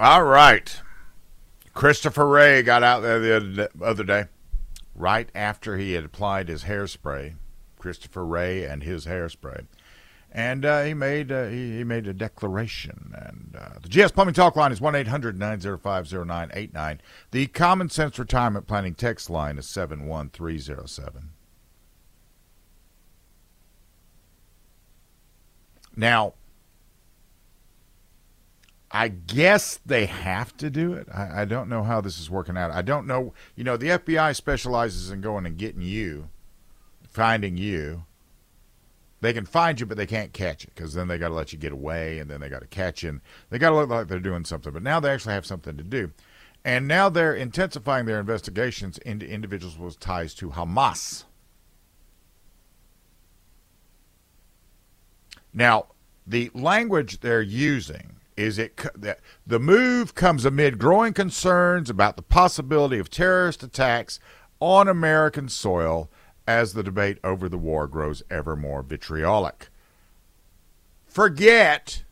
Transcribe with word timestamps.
All 0.00 0.24
right. 0.24 0.80
Christopher 1.74 2.26
Wray 2.26 2.62
got 2.62 2.82
out 2.82 3.00
there 3.00 3.20
the 3.20 3.70
other 3.82 4.02
day, 4.02 4.24
right 4.94 5.28
after 5.34 5.76
he 5.76 5.92
had 5.92 6.06
applied 6.06 6.48
his 6.48 6.64
hairspray. 6.64 7.34
Christopher 7.78 8.24
Wray 8.24 8.64
and 8.64 8.82
his 8.82 9.04
hairspray. 9.04 9.66
And 10.32 10.64
uh, 10.64 10.84
he 10.84 10.94
made 10.94 11.30
uh, 11.30 11.48
he, 11.48 11.76
he, 11.76 11.84
made 11.84 12.06
a 12.06 12.14
declaration. 12.14 13.12
And 13.14 13.54
uh, 13.58 13.78
the 13.82 13.90
GS 13.90 14.12
Plumbing 14.12 14.32
Talk 14.32 14.56
line 14.56 14.72
is 14.72 14.80
1 14.80 14.94
800 14.94 15.38
905 15.38 16.10
0989. 16.10 17.00
The 17.30 17.46
Common 17.48 17.90
Sense 17.90 18.18
Retirement 18.18 18.66
Planning 18.66 18.94
text 18.94 19.28
line 19.28 19.58
is 19.58 19.66
71307. 19.66 21.30
Now, 25.94 26.32
I 28.90 29.08
guess 29.08 29.78
they 29.86 30.06
have 30.06 30.56
to 30.56 30.68
do 30.68 30.94
it. 30.94 31.06
I, 31.14 31.42
I, 31.42 31.44
don't 31.44 31.68
know 31.68 31.84
how 31.84 32.00
this 32.00 32.18
is 32.18 32.28
working 32.28 32.56
out. 32.56 32.72
I 32.72 32.82
don't 32.82 33.06
know. 33.06 33.32
You 33.54 33.62
know, 33.62 33.76
the 33.76 33.90
FBI 33.90 34.34
specializes 34.34 35.10
in 35.10 35.20
going 35.20 35.46
and 35.46 35.56
getting 35.56 35.82
you, 35.82 36.28
finding 37.08 37.56
you. 37.56 38.04
They 39.20 39.32
can 39.32 39.44
find 39.44 39.78
you, 39.78 39.86
but 39.86 39.96
they 39.96 40.06
can't 40.06 40.32
catch 40.32 40.64
you 40.64 40.70
because 40.74 40.94
then 40.94 41.06
they 41.06 41.18
got 41.18 41.28
to 41.28 41.34
let 41.34 41.52
you 41.52 41.58
get 41.58 41.72
away, 41.72 42.18
and 42.18 42.28
then 42.28 42.40
they 42.40 42.48
got 42.48 42.62
to 42.62 42.66
catch 42.66 43.02
you. 43.02 43.10
And 43.10 43.20
they 43.50 43.58
got 43.58 43.70
to 43.70 43.76
look 43.76 43.90
like 43.90 44.08
they're 44.08 44.18
doing 44.18 44.44
something. 44.44 44.72
But 44.72 44.82
now 44.82 44.98
they 44.98 45.10
actually 45.10 45.34
have 45.34 45.46
something 45.46 45.76
to 45.76 45.84
do, 45.84 46.10
and 46.64 46.88
now 46.88 47.08
they're 47.10 47.34
intensifying 47.34 48.06
their 48.06 48.18
investigations 48.18 48.98
into 48.98 49.28
individuals 49.28 49.78
with 49.78 50.00
ties 50.00 50.34
to 50.34 50.50
Hamas. 50.50 51.24
Now, 55.52 55.86
the 56.26 56.50
language 56.54 57.20
they're 57.20 57.42
using 57.42 58.19
is 58.40 58.58
it 58.58 58.80
that 58.94 59.20
the 59.46 59.58
move 59.58 60.14
comes 60.14 60.46
amid 60.46 60.78
growing 60.78 61.12
concerns 61.12 61.90
about 61.90 62.16
the 62.16 62.22
possibility 62.22 62.98
of 62.98 63.10
terrorist 63.10 63.62
attacks 63.62 64.18
on 64.60 64.88
American 64.88 65.48
soil 65.48 66.10
as 66.48 66.72
the 66.72 66.82
debate 66.82 67.18
over 67.22 67.50
the 67.50 67.58
war 67.58 67.86
grows 67.86 68.22
ever 68.30 68.56
more 68.56 68.82
vitriolic. 68.82 69.68
Forget 71.06 72.02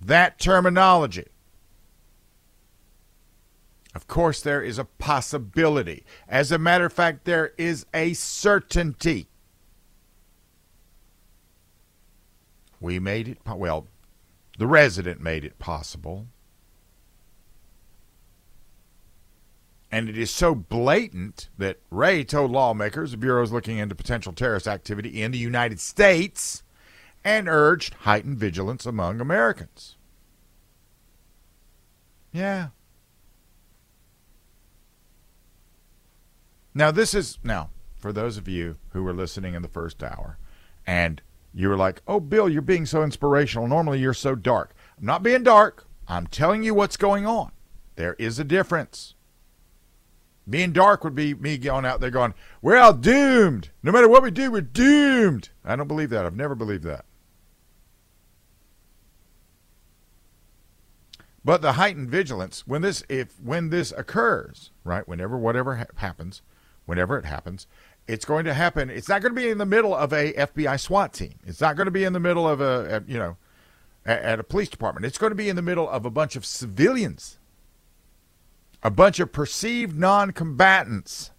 that 0.00 0.38
terminology. 0.38 1.26
Of 3.92 4.06
course, 4.06 4.40
there 4.40 4.62
is 4.62 4.78
a 4.78 4.84
possibility. 4.84 6.04
As 6.28 6.52
a 6.52 6.58
matter 6.58 6.86
of 6.86 6.92
fact, 6.92 7.24
there 7.24 7.54
is 7.58 7.86
a 7.92 8.12
certainty. 8.12 9.26
We 12.80 13.00
made 13.00 13.26
it, 13.26 13.38
well, 13.44 13.88
the 14.58 14.66
resident 14.66 15.20
made 15.20 15.44
it 15.44 15.58
possible. 15.58 16.26
And 19.92 20.08
it 20.08 20.16
is 20.16 20.30
so 20.30 20.54
blatant 20.54 21.48
that 21.58 21.80
Wray 21.90 22.22
told 22.22 22.52
lawmakers 22.52 23.10
the 23.10 23.16
Bureau 23.16 23.42
is 23.42 23.50
looking 23.50 23.78
into 23.78 23.94
potential 23.94 24.32
terrorist 24.32 24.68
activity 24.68 25.20
in 25.20 25.32
the 25.32 25.38
United 25.38 25.80
States 25.80 26.62
and 27.24 27.48
urged 27.48 27.94
heightened 27.94 28.38
vigilance 28.38 28.86
among 28.86 29.20
Americans. 29.20 29.96
Yeah. 32.32 32.68
Now, 36.72 36.92
this 36.92 37.14
is, 37.14 37.38
now, 37.42 37.70
for 37.98 38.12
those 38.12 38.36
of 38.36 38.46
you 38.46 38.76
who 38.90 39.02
were 39.02 39.12
listening 39.12 39.54
in 39.54 39.62
the 39.62 39.68
first 39.68 40.02
hour 40.04 40.38
and 40.86 41.20
you 41.52 41.68
were 41.68 41.76
like, 41.76 42.02
oh, 42.06 42.20
Bill, 42.20 42.48
you're 42.48 42.62
being 42.62 42.86
so 42.86 43.02
inspirational. 43.02 43.66
Normally 43.66 44.00
you're 44.00 44.14
so 44.14 44.34
dark. 44.34 44.72
I'm 44.98 45.06
not 45.06 45.22
being 45.22 45.42
dark. 45.42 45.86
I'm 46.06 46.26
telling 46.26 46.62
you 46.62 46.74
what's 46.74 46.96
going 46.96 47.26
on. 47.26 47.52
There 47.96 48.14
is 48.18 48.38
a 48.38 48.44
difference. 48.44 49.14
Being 50.48 50.72
dark 50.72 51.04
would 51.04 51.14
be 51.14 51.34
me 51.34 51.58
going 51.58 51.84
out 51.84 52.00
there 52.00 52.10
going, 52.10 52.34
we're 52.62 52.78
all 52.78 52.92
doomed. 52.92 53.70
No 53.82 53.92
matter 53.92 54.08
what 54.08 54.22
we 54.22 54.30
do, 54.30 54.50
we're 54.50 54.62
doomed. 54.62 55.50
I 55.64 55.76
don't 55.76 55.88
believe 55.88 56.10
that. 56.10 56.26
I've 56.26 56.36
never 56.36 56.54
believed 56.54 56.84
that. 56.84 57.04
But 61.44 61.62
the 61.62 61.72
heightened 61.72 62.10
vigilance 62.10 62.66
when 62.66 62.82
this 62.82 63.02
if 63.08 63.40
when 63.40 63.70
this 63.70 63.92
occurs, 63.96 64.72
right? 64.84 65.08
Whenever 65.08 65.38
whatever 65.38 65.76
ha- 65.76 65.86
happens, 65.96 66.42
whenever 66.84 67.18
it 67.18 67.24
happens, 67.24 67.66
it's 68.10 68.24
going 68.24 68.44
to 68.44 68.54
happen. 68.54 68.90
It's 68.90 69.08
not 69.08 69.22
going 69.22 69.34
to 69.34 69.40
be 69.40 69.48
in 69.48 69.58
the 69.58 69.66
middle 69.66 69.94
of 69.94 70.12
a 70.12 70.32
FBI 70.32 70.80
SWAT 70.80 71.12
team. 71.12 71.34
It's 71.46 71.60
not 71.60 71.76
going 71.76 71.86
to 71.86 71.92
be 71.92 72.02
in 72.02 72.12
the 72.12 72.20
middle 72.20 72.48
of 72.48 72.60
a, 72.60 72.96
a 72.96 73.10
you 73.10 73.18
know, 73.18 73.36
at, 74.04 74.22
at 74.22 74.40
a 74.40 74.42
police 74.42 74.68
department. 74.68 75.06
It's 75.06 75.18
going 75.18 75.30
to 75.30 75.36
be 75.36 75.48
in 75.48 75.54
the 75.54 75.62
middle 75.62 75.88
of 75.88 76.04
a 76.04 76.10
bunch 76.10 76.34
of 76.34 76.44
civilians, 76.44 77.38
a 78.82 78.90
bunch 78.90 79.20
of 79.20 79.32
perceived 79.32 79.96
non-combatants, 79.96 81.30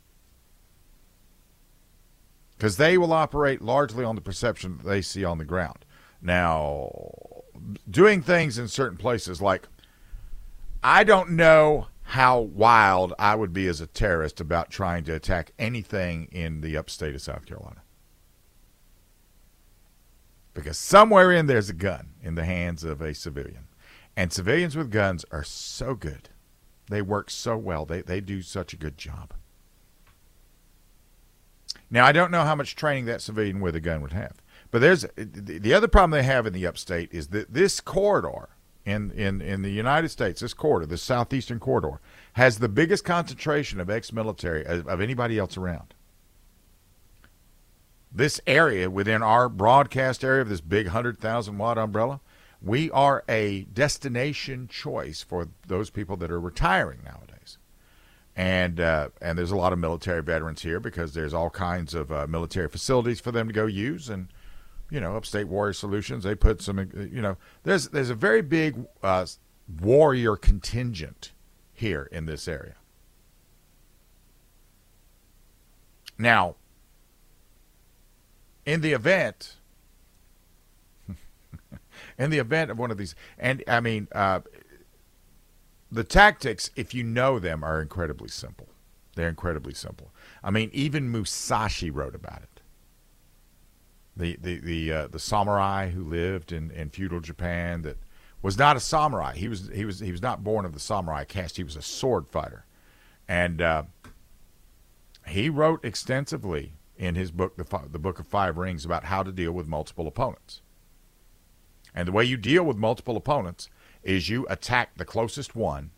because 2.58 2.78
they 2.78 2.98
will 2.98 3.12
operate 3.12 3.62
largely 3.62 4.06
on 4.06 4.16
the 4.16 4.22
perception 4.22 4.78
that 4.78 4.88
they 4.88 5.02
see 5.02 5.26
on 5.26 5.40
the 5.40 5.46
ground. 5.46 5.84
Now, 6.22 6.90
doing 7.90 8.22
things 8.22 8.58
in 8.58 8.70
certain 8.70 8.98
places 8.98 9.42
like 9.42 9.68
I 10.84 11.04
don't 11.04 11.32
know 11.32 11.88
how 12.12 12.38
wild 12.38 13.14
I 13.18 13.36
would 13.36 13.54
be 13.54 13.68
as 13.68 13.80
a 13.80 13.88
terrorist 13.88 14.42
about 14.42 14.70
trying 14.70 15.06
to 15.06 15.16
attack 15.16 15.54
anything 15.58 16.28
in 16.30 16.60
the 16.60 16.76
upstate 16.76 17.16
of 17.16 17.22
South 17.22 17.46
Carolina. 17.46 17.84
Because 20.54 20.78
somewhere 20.78 21.32
in 21.32 21.48
there's 21.48 21.70
a 21.70 21.74
gun 21.74 22.16
in 22.22 22.36
the 22.36 22.44
hands 22.44 22.84
of 22.84 23.02
a 23.02 23.14
civilian. 23.14 23.70
And 24.18 24.34
civilians 24.34 24.76
with 24.76 24.92
guns 24.92 25.24
are 25.32 25.46
so 25.46 25.96
good. 25.96 26.28
They 26.90 27.02
work 27.02 27.30
so 27.30 27.56
well. 27.56 27.86
They, 27.86 28.02
they 28.02 28.20
do 28.20 28.42
such 28.42 28.74
a 28.74 28.78
good 28.78 28.98
job. 28.98 29.34
Now, 31.90 32.06
I 32.06 32.12
don't 32.12 32.32
know 32.32 32.44
how 32.44 32.56
much 32.56 32.76
training 32.76 33.06
that 33.06 33.22
civilian 33.22 33.62
with 33.62 33.74
a 33.74 33.80
gun 33.80 34.02
would 34.02 34.12
have. 34.12 34.42
But 34.70 34.82
there's 34.82 35.06
the 35.16 35.74
other 35.74 35.88
problem 35.88 36.12
they 36.12 36.24
have 36.24 36.46
in 36.46 36.52
the 36.52 36.68
upstate 36.68 37.14
is 37.14 37.30
that 37.30 37.54
this 37.54 37.80
corridor 37.80 38.50
in, 38.86 39.12
in, 39.12 39.42
in 39.42 39.62
the 39.62 39.70
United 39.70 40.10
States, 40.10 40.42
this 40.42 40.54
corridor, 40.54 40.86
the 40.86 40.98
southeastern 40.98 41.60
corridor, 41.60 42.00
has 42.34 42.60
the 42.60 42.70
biggest 42.70 43.04
concentration 43.06 43.80
of 43.80 43.90
ex 43.90 44.12
military 44.12 44.66
of, 44.66 44.88
of 44.88 45.02
anybody 45.02 45.38
else 45.38 45.58
around. 45.58 45.94
This 48.12 48.42
area 48.46 48.90
within 48.90 49.22
our 49.22 49.48
broadcast 49.48 50.24
area 50.24 50.42
of 50.42 50.50
this 50.50 50.62
big 50.62 50.88
100,000 50.88 51.58
watt 51.58 51.78
umbrella, 51.78 52.20
we 52.62 52.92
are 52.92 53.24
a 53.30 53.64
destination 53.64 54.68
choice 54.68 55.24
for 55.24 55.48
those 55.66 55.90
people 55.90 56.18
that 56.18 56.32
are 56.32 56.40
retiring 56.40 57.00
nowadays. 57.04 57.58
And 58.36 58.80
uh, 58.80 59.10
and 59.22 59.38
there's 59.38 59.52
a 59.52 59.58
lot 59.58 59.74
of 59.74 59.80
military 59.80 60.24
veterans 60.24 60.62
here 60.62 60.80
because 60.80 61.14
there's 61.14 61.34
all 61.34 61.50
kinds 61.50 61.94
of 61.94 62.12
uh, 62.12 62.28
military 62.28 62.70
facilities 62.70 63.20
for 63.20 63.32
them 63.32 63.48
to 63.48 63.54
go 63.54 63.66
use 63.66 64.10
and 64.10 64.30
you 64.92 65.00
know, 65.00 65.16
Upstate 65.16 65.48
Warrior 65.48 65.74
Solutions. 65.74 66.26
They 66.26 66.36
put 66.36 66.62
some, 66.62 66.78
you 67.12 67.22
know, 67.22 67.38
there's 67.64 67.88
there's 67.88 68.10
a 68.10 68.16
very 68.16 68.42
big 68.42 68.86
uh, 69.02 69.26
warrior 69.80 70.36
contingent 70.36 71.32
here 71.74 72.10
in 72.12 72.26
this 72.26 72.48
area. 72.48 72.76
Now, 76.20 76.56
in 78.66 78.82
the 78.82 78.92
event, 78.92 79.56
in 82.20 82.30
the 82.30 82.38
event 82.38 82.70
of 82.70 82.78
one 82.78 82.92
of 82.92 82.98
these, 82.98 83.16
and 83.40 83.64
I 83.68 83.80
mean, 83.80 84.10
uh, 84.12 84.42
the 85.90 86.04
tactics, 86.04 86.70
if 86.76 86.94
you 86.94 87.04
know 87.04 87.40
them, 87.40 87.64
are 87.64 87.82
incredibly 87.82 88.30
simple. 88.30 88.68
They're 89.16 89.30
incredibly 89.30 89.74
simple. 89.74 90.12
I 90.44 90.52
mean, 90.52 90.70
even 90.74 91.10
Musashi 91.12 91.90
wrote 91.90 92.16
about 92.16 92.44
it 92.44 92.51
the 94.16 94.38
the 94.42 94.60
the 94.60 94.94
uh, 94.94 95.08
the 95.08 95.20
samurai 95.20 95.90
who 95.90 96.04
lived 96.04 96.52
in, 96.52 96.72
in 96.72 96.90
feudal 96.90 97.20
Japan 97.20 97.82
that 97.84 97.98
was 98.42 98.58
not 98.58 98.76
a 98.76 98.80
samurai. 98.80 99.36
He 99.36 99.48
was 99.48 99.70
he 99.74 99.86
was 99.86 100.00
he 100.00 100.12
was 100.12 100.22
not 100.22 100.44
born 100.44 100.66
of 100.66 100.74
the 100.74 100.80
samurai 100.80 101.24
caste. 101.24 101.58
He 101.58 101.64
was 101.64 101.76
a 101.76 101.82
sword 101.82 102.28
fighter, 102.28 102.66
and 103.28 103.62
uh, 103.62 103.84
he 105.28 105.50
wrote 105.50 105.86
extensively 105.86 106.74
in 106.98 107.16
his 107.16 107.32
book 107.32 107.56
the 107.56 107.88
the 107.90 108.00
book 108.00 108.20
of 108.20 108.28
five 108.28 108.58
rings 108.58 108.86
about 108.86 109.06
how 109.06 109.24
to 109.24 109.32
deal 109.32 109.52
with 109.52 109.68
multiple 109.68 110.08
opponents. 110.08 110.62
And 111.94 112.08
the 112.08 112.14
way 112.14 112.24
you 112.24 112.38
deal 112.38 112.64
with 112.64 112.78
multiple 112.78 113.18
opponents 113.18 113.70
is 114.04 114.30
you 114.30 114.48
attack 114.50 114.98
the 114.98 115.06
closest 115.06 115.56
one 115.56 115.92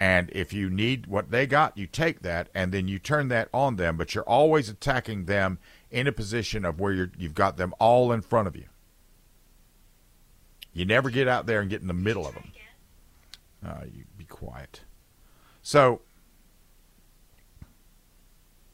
and 0.00 0.30
if 0.32 0.54
you 0.54 0.70
need 0.70 1.06
what 1.06 1.30
they 1.30 1.46
got, 1.46 1.76
you 1.76 1.86
take 1.86 2.22
that 2.22 2.48
and 2.54 2.72
then 2.72 2.88
you 2.88 2.98
turn 2.98 3.28
that 3.28 3.50
on 3.52 3.76
them, 3.76 3.98
but 3.98 4.14
you're 4.14 4.24
always 4.24 4.70
attacking 4.70 5.26
them 5.26 5.58
in 5.90 6.06
a 6.06 6.12
position 6.12 6.64
of 6.64 6.80
where 6.80 6.92
you're, 6.92 7.12
you've 7.18 7.34
got 7.34 7.58
them 7.58 7.74
all 7.78 8.10
in 8.10 8.22
front 8.22 8.48
of 8.48 8.56
you. 8.56 8.64
You 10.72 10.86
never 10.86 11.10
get 11.10 11.28
out 11.28 11.44
there 11.44 11.60
and 11.60 11.68
get 11.68 11.82
in 11.82 11.86
the 11.86 11.92
middle 11.92 12.26
of 12.26 12.32
them. 12.32 12.52
Uh, 13.64 13.84
you 13.92 14.04
be 14.16 14.24
quiet. 14.24 14.80
So, 15.60 16.00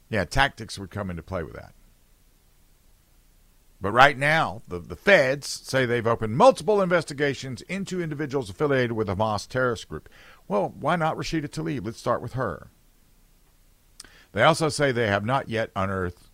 yeah, 0.08 0.24
tactics 0.24 0.78
would 0.78 0.90
come 0.90 1.10
into 1.10 1.24
play 1.24 1.42
with 1.42 1.54
that. 1.54 1.72
But 3.80 3.92
right 3.92 4.16
now, 4.16 4.62
the, 4.68 4.78
the 4.78 4.96
feds 4.96 5.48
say 5.48 5.84
they've 5.84 6.06
opened 6.06 6.36
multiple 6.36 6.80
investigations 6.80 7.62
into 7.62 8.00
individuals 8.00 8.48
affiliated 8.48 8.92
with 8.92 9.08
the 9.08 9.16
Hamas 9.16 9.46
terrorist 9.46 9.88
group. 9.88 10.08
Well, 10.48 10.74
why 10.78 10.96
not 10.96 11.16
Rashida 11.16 11.48
Tlaib? 11.48 11.84
Let's 11.84 11.98
start 11.98 12.22
with 12.22 12.34
her. 12.34 12.70
They 14.32 14.42
also 14.42 14.68
say 14.68 14.92
they 14.92 15.08
have 15.08 15.24
not 15.24 15.48
yet 15.48 15.70
unearthed 15.74 16.28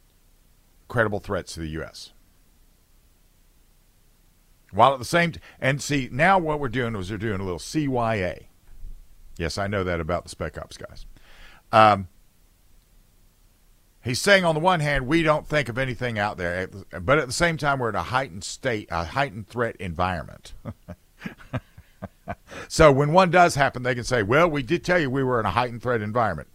credible 0.89 1.21
threats 1.21 1.55
to 1.55 1.61
the 1.61 1.69
U.S. 1.69 2.13
While 4.73 4.93
at 4.93 4.99
the 4.99 5.05
same, 5.05 5.33
t- 5.33 5.41
and 5.61 5.81
see, 5.81 6.09
now 6.11 6.39
what 6.39 6.61
we're 6.61 6.69
doing 6.69 6.97
is 6.97 7.11
we're 7.11 7.19
doing 7.19 7.41
a 7.41 7.45
little 7.45 7.59
CYA. 7.59 8.47
Yes, 9.39 9.57
I 9.57 9.67
know 9.67 9.85
that 9.85 10.01
about 10.01 10.25
the 10.25 10.29
Spec 10.31 10.59
Ops 10.59 10.77
guys. 10.77 11.07
Um, 11.71 12.09
he's 14.03 14.21
saying 14.21 14.45
on 14.45 14.55
the 14.55 14.61
one 14.61 14.81
hand 14.81 15.07
we 15.07 15.23
don't 15.23 15.47
think 15.47 15.69
of 15.69 15.79
anything 15.79 16.19
out 16.19 16.37
there 16.37 16.69
but 17.01 17.19
at 17.19 17.27
the 17.27 17.33
same 17.33 17.57
time 17.57 17.79
we're 17.79 17.89
in 17.89 17.95
a 17.95 18.03
heightened 18.03 18.45
state 18.45 18.89
a 18.91 19.05
heightened 19.05 19.49
threat 19.49 19.77
environment 19.77 20.55
so 22.73 22.91
when 22.91 23.13
one 23.13 23.31
does 23.31 23.55
happen 23.55 23.83
they 23.83 23.95
can 23.95 24.03
say 24.03 24.23
well 24.23 24.49
we 24.49 24.63
did 24.63 24.83
tell 24.83 24.99
you 24.99 25.11
we 25.11 25.23
were 25.23 25.39
in 25.39 25.45
a 25.45 25.51
heightened 25.51 25.83
threat 25.83 26.01
environment. 26.01 26.49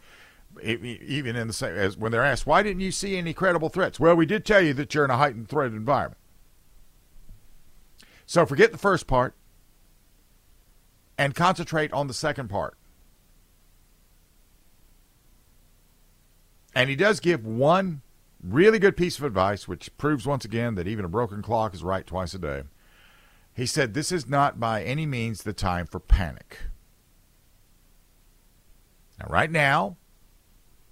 Even 0.64 1.36
in 1.36 1.46
the 1.46 1.54
same 1.54 1.76
as 1.76 1.96
when 1.96 2.12
they're 2.12 2.26
asked 2.26 2.48
why 2.48 2.64
didn't 2.64 2.82
you 2.82 2.92
see 2.92 3.16
any 3.18 3.36
credible 3.36 3.70
threats? 3.70 4.00
Well 4.00 4.16
we 4.16 4.26
did 4.26 4.44
tell 4.44 4.60
you 4.60 4.74
that 4.74 4.96
you're 4.96 5.06
in 5.06 5.12
a 5.12 5.18
heightened 5.18 5.48
threat 5.48 5.74
environment. 5.74 6.18
So 8.26 8.48
forget 8.48 8.72
the 8.72 8.80
first 8.80 9.06
part 9.06 9.36
and 11.20 11.36
concentrate 11.36 11.94
on 11.94 12.08
the 12.08 12.16
second 12.16 12.48
part. 12.48 12.80
And 16.74 16.90
he 16.90 16.96
does 16.96 17.20
give 17.20 17.46
one 17.46 18.02
really 18.42 18.80
good 18.80 18.98
piece 18.98 19.20
of 19.20 19.24
advice, 19.24 19.68
which 19.68 19.96
proves 20.00 20.26
once 20.26 20.46
again 20.46 20.74
that 20.76 20.88
even 20.88 21.06
a 21.06 21.10
broken 21.10 21.44
clock 21.44 21.76
is 21.76 21.84
right 21.84 22.08
twice 22.08 22.34
a 22.34 22.40
day. 22.40 22.64
He 23.58 23.66
said, 23.66 23.96
This 23.96 24.12
is 24.12 24.30
not 24.30 24.60
by 24.60 24.84
any 24.84 25.08
means 25.08 25.42
the 25.42 25.52
time 25.52 25.88
for 25.88 26.00
panic. 26.00 26.60
Now, 29.20 29.26
right 29.32 29.50
now, 29.50 29.98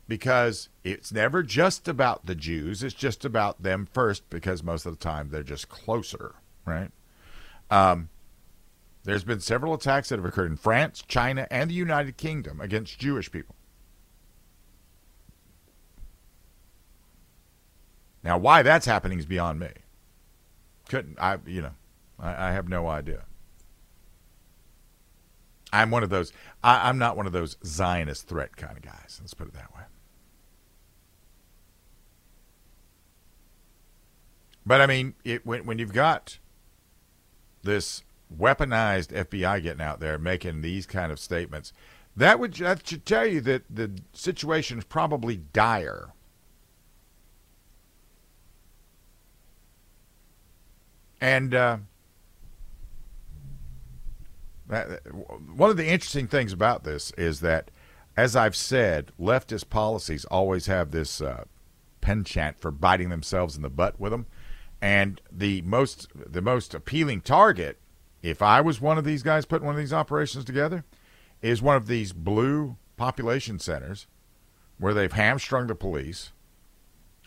because 0.08 0.70
it's 0.84 1.12
never 1.12 1.44
just 1.44 1.88
about 1.88 2.26
the 2.26 2.34
Jews, 2.34 2.82
it's 2.82 2.96
just 2.96 3.24
about 3.24 3.62
them 3.62 3.88
first, 3.94 4.32
because 4.32 4.64
most 4.64 4.88
of 4.88 4.98
the 4.98 5.04
time 5.04 5.30
they're 5.30 5.44
just 5.44 5.70
closer, 5.70 6.34
right? 6.66 6.90
Um, 7.70 8.10
there's 9.04 9.24
been 9.24 9.42
several 9.42 9.76
attacks 9.76 10.10
that 10.10 10.18
have 10.18 10.26
occurred 10.26 10.50
in 10.50 10.58
France, 10.58 11.04
China, 11.08 11.48
and 11.52 11.70
the 11.70 11.76
United 11.76 12.18
Kingdom 12.18 12.60
against 12.60 12.98
Jewish 12.98 13.32
people. 13.32 13.54
Now, 18.24 18.40
why 18.40 18.64
that's 18.64 18.88
happening 18.88 19.20
is 19.20 19.28
beyond 19.28 19.60
me. 19.60 19.70
Couldn't 20.90 21.20
I? 21.20 21.38
You 21.46 21.62
know, 21.62 21.72
I, 22.20 22.50
I 22.50 22.52
have 22.52 22.70
no 22.70 22.88
idea. 22.88 23.24
I'm 25.74 25.92
one 25.92 26.04
of 26.04 26.10
those. 26.10 26.32
I, 26.64 26.88
I'm 26.88 26.98
not 26.98 27.18
one 27.18 27.26
of 27.26 27.34
those 27.34 27.58
Zionist 27.66 28.28
threat 28.28 28.56
kind 28.56 28.78
of 28.78 28.84
guys. 28.84 29.20
Let's 29.22 29.34
put 29.34 29.48
it 29.48 29.54
that 29.54 29.76
way. 29.76 29.84
But 34.66 34.82
I 34.82 34.88
mean, 34.88 35.16
it, 35.24 35.46
when 35.46 35.66
when 35.66 35.78
you've 35.78 35.94
got 35.94 36.40
this 37.64 38.04
weaponized 38.36 39.10
FBI 39.10 39.62
getting 39.62 39.82
out 39.82 40.00
there 40.00 40.18
making 40.18 40.62
these 40.62 40.86
kind 40.86 41.12
of 41.12 41.20
statements, 41.20 41.74
that 42.16 42.40
would 42.40 42.54
that 42.56 42.88
should 42.88 43.06
tell 43.06 43.26
you 43.26 43.42
that 43.42 43.64
the 43.70 43.92
situation 44.14 44.80
is 44.80 44.86
probably 44.86 45.38
dire. 45.38 46.14
And 51.22 51.54
uh, 51.54 51.78
one 54.68 55.70
of 55.70 55.78
the 55.78 55.88
interesting 55.88 56.28
things 56.28 56.54
about 56.54 56.84
this 56.84 57.12
is 57.18 57.40
that, 57.42 57.72
as 58.18 58.36
I've 58.36 58.56
said, 58.56 59.12
leftist 59.20 59.70
policies 59.70 60.26
always 60.26 60.66
have 60.68 60.92
this 60.92 61.22
uh, 61.22 61.46
penchant 62.02 62.60
for 62.60 62.72
biting 62.72 63.10
themselves 63.10 63.56
in 63.56 63.62
the 63.62 63.70
butt 63.70 64.00
with 64.00 64.12
them. 64.12 64.26
And 64.82 65.22
the 65.32 65.62
most 65.64 66.08
the 66.16 66.42
most 66.42 66.74
appealing 66.74 67.22
target, 67.22 67.80
if 68.22 68.42
I 68.42 68.62
was 68.62 68.82
one 68.82 68.98
of 68.98 69.06
these 69.06 69.24
guys 69.24 69.46
putting 69.46 69.66
one 69.66 69.76
of 69.76 69.80
these 69.80 69.94
operations 69.94 70.46
together, 70.46 70.84
is 71.42 71.62
one 71.62 71.76
of 71.76 71.88
these 71.88 72.14
blue 72.14 72.78
population 72.98 73.60
centers 73.60 74.08
where 74.78 74.94
they've 74.94 75.12
hamstrung 75.12 75.68
the 75.68 75.76
police, 75.76 76.32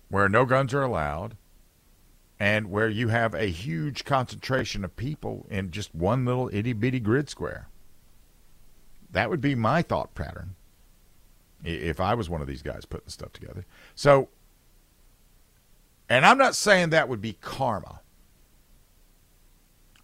where 0.09 0.29
no 0.29 0.45
guns 0.45 0.75
are 0.75 0.83
allowed, 0.83 1.37
and 2.41 2.71
where 2.71 2.89
you 2.89 3.09
have 3.09 3.35
a 3.35 3.47
huge 3.47 4.05
concentration 4.05 4.85
of 4.85 4.97
people 4.97 5.47
in 5.51 5.71
just 5.71 5.95
one 5.95 6.25
little 6.25 6.49
itty 6.53 6.73
bitty 6.73 7.01
grid 7.01 7.29
square. 7.29 7.69
That 9.11 9.31
would 9.31 9.41
be 9.41 9.55
my 9.55 9.83
thought 9.83 10.15
pattern 10.15 10.55
if 11.65 11.99
I 11.99 12.15
was 12.15 12.31
one 12.31 12.41
of 12.41 12.47
these 12.47 12.63
guys 12.63 12.85
putting 12.85 13.09
stuff 13.09 13.33
together. 13.33 13.67
So, 13.95 14.29
and 16.09 16.25
I'm 16.25 16.39
not 16.39 16.55
saying 16.55 16.91
that 16.91 17.09
would 17.09 17.21
be 17.21 17.35
karma. 17.41 18.01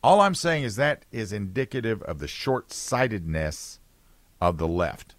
All 0.03 0.21
I'm 0.21 0.35
saying 0.35 0.65
is 0.65 0.77
that 0.77 1.05
is 1.13 1.33
indicative 1.33 2.03
of 2.03 2.19
the 2.19 2.29
short 2.29 2.73
sightedness 2.73 3.79
of 4.41 4.59
the 4.59 4.69
left. 4.69 5.15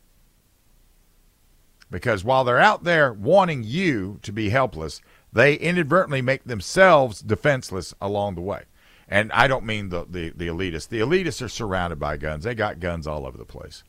Because 1.90 2.24
while 2.24 2.44
they're 2.44 2.60
out 2.60 2.84
there 2.84 3.14
wanting 3.14 3.64
you 3.64 4.20
to 4.22 4.32
be 4.32 4.50
helpless, 4.50 5.02
they 5.36 5.56
inadvertently 5.56 6.22
make 6.22 6.46
themselves 6.46 7.20
defenseless 7.20 7.94
along 8.00 8.36
the 8.36 8.42
way. 8.42 8.64
And 9.10 9.34
I 9.34 9.48
don't 9.48 9.66
mean 9.66 9.90
the, 9.90 10.06
the, 10.10 10.30
the 10.30 10.48
elitists. 10.48 10.88
The 10.88 11.02
elitists 11.02 11.42
are 11.42 11.50
surrounded 11.50 12.00
by 12.00 12.16
guns. 12.16 12.46
They 12.46 12.56
got 12.56 12.80
guns 12.80 13.06
all 13.06 13.28
over 13.28 13.38
the 13.38 13.44
place. 13.44 13.84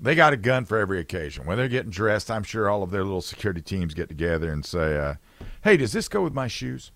They 0.00 0.14
got 0.14 0.32
a 0.32 0.38
gun 0.38 0.64
for 0.64 0.78
every 0.78 0.98
occasion. 0.98 1.44
When 1.44 1.58
they're 1.58 1.68
getting 1.68 1.90
dressed, 1.90 2.30
I'm 2.30 2.42
sure 2.42 2.70
all 2.70 2.82
of 2.82 2.90
their 2.90 3.04
little 3.04 3.20
security 3.20 3.60
teams 3.60 3.92
get 3.92 4.08
together 4.08 4.50
and 4.50 4.64
say, 4.64 4.96
uh, 4.96 5.14
hey, 5.62 5.76
does 5.76 5.92
this 5.92 6.08
go 6.08 6.22
with 6.22 6.32
my 6.32 6.48
shoes? 6.48 6.90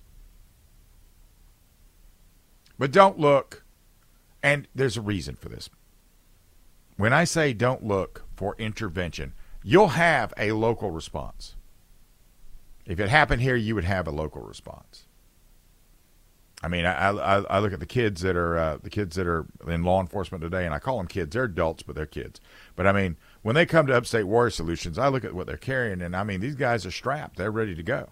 But 2.79 2.93
don't 2.93 3.19
look, 3.19 3.62
and 4.43 4.67
there's 4.75 4.96
a 4.96 5.02
reason 5.02 5.37
for 5.37 5.50
this. 5.50 5.69
When 6.96 7.12
I 7.12 7.25
say 7.25 7.52
don't 7.52 7.85
look 7.85 8.25
for 8.35 8.56
intervention, 8.58 9.35
you'll 9.62 9.88
have 9.88 10.32
a 10.38 10.52
local 10.52 10.91
response. 10.91 11.56
If 12.87 13.01
it 13.01 13.09
happened 13.09 13.43
here, 13.43 13.57
you 13.57 13.75
would 13.75 13.85
have 13.85 14.07
a 14.07 14.11
local 14.11 14.43
response. 14.43 15.07
I 16.63 16.69
mean, 16.69 16.87
I, 16.87 17.11
I, 17.11 17.39
I 17.41 17.59
look 17.59 17.75
at 17.75 17.81
the 17.81 17.87
kids 17.87 18.23
that 18.23 18.37
are 18.37 18.57
uh, 18.57 18.79
the 18.83 18.89
kids 18.89 19.17
that 19.17 19.27
are 19.27 19.47
in 19.67 19.83
law 19.83 20.01
enforcement 20.01 20.43
today, 20.43 20.65
and 20.65 20.75
I 20.75 20.79
call 20.79 20.97
them 20.97 21.06
kids. 21.06 21.35
They're 21.35 21.44
adults, 21.44 21.82
but 21.82 21.94
they're 21.94 22.06
kids. 22.06 22.41
But 22.75 22.87
I 22.87 22.93
mean, 22.93 23.17
when 23.43 23.55
they 23.55 23.67
come 23.67 23.87
to 23.87 23.97
Upstate 23.97 24.27
Warrior 24.27 24.51
Solutions, 24.51 24.99
I 24.99 25.08
look 25.08 25.25
at 25.25 25.35
what 25.35 25.47
they're 25.47 25.58
carrying, 25.58 26.01
and 26.01 26.17
I 26.17 26.25
mean, 26.25 26.41
these 26.41 26.55
guys 26.55 26.87
are 26.87 26.91
strapped. 26.91 27.37
They're 27.37 27.51
ready 27.51 27.75
to 27.75 27.82
go. 27.82 28.11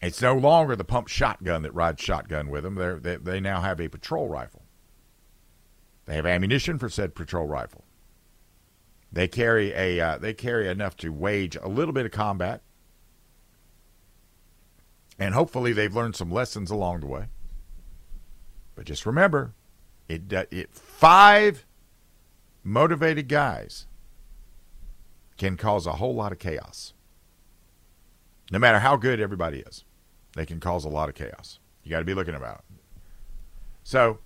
It's 0.00 0.22
no 0.22 0.34
longer 0.34 0.76
the 0.76 0.84
pump 0.84 1.08
shotgun 1.08 1.62
that 1.62 1.74
rides 1.74 2.00
shotgun 2.00 2.48
with 2.48 2.62
them. 2.62 2.76
They're, 2.76 3.00
they 3.00 3.16
they 3.16 3.40
now 3.40 3.60
have 3.60 3.80
a 3.80 3.88
patrol 3.88 4.28
rifle. 4.28 4.62
They 6.06 6.14
have 6.14 6.26
ammunition 6.26 6.78
for 6.78 6.88
said 6.88 7.16
patrol 7.16 7.46
rifle. 7.46 7.84
They 9.12 9.26
carry 9.26 9.72
a 9.72 10.00
uh, 10.00 10.18
they 10.18 10.32
carry 10.32 10.68
enough 10.68 10.96
to 10.98 11.08
wage 11.10 11.56
a 11.56 11.68
little 11.68 11.92
bit 11.92 12.06
of 12.06 12.12
combat 12.12 12.62
and 15.20 15.34
hopefully 15.34 15.74
they've 15.74 15.94
learned 15.94 16.16
some 16.16 16.30
lessons 16.30 16.70
along 16.70 17.00
the 17.00 17.06
way. 17.06 17.26
But 18.74 18.86
just 18.86 19.04
remember, 19.04 19.54
it, 20.08 20.32
uh, 20.32 20.46
it 20.50 20.74
five 20.74 21.66
motivated 22.64 23.28
guys 23.28 23.86
can 25.36 25.58
cause 25.58 25.86
a 25.86 25.92
whole 25.92 26.14
lot 26.14 26.32
of 26.32 26.38
chaos. 26.38 26.94
No 28.50 28.58
matter 28.58 28.78
how 28.78 28.96
good 28.96 29.20
everybody 29.20 29.58
is, 29.58 29.84
they 30.34 30.46
can 30.46 30.58
cause 30.58 30.84
a 30.84 30.88
lot 30.88 31.10
of 31.10 31.14
chaos. 31.14 31.60
You 31.84 31.90
got 31.90 31.98
to 32.00 32.04
be 32.04 32.14
looking 32.14 32.34
about. 32.34 32.64
So, 33.84 34.20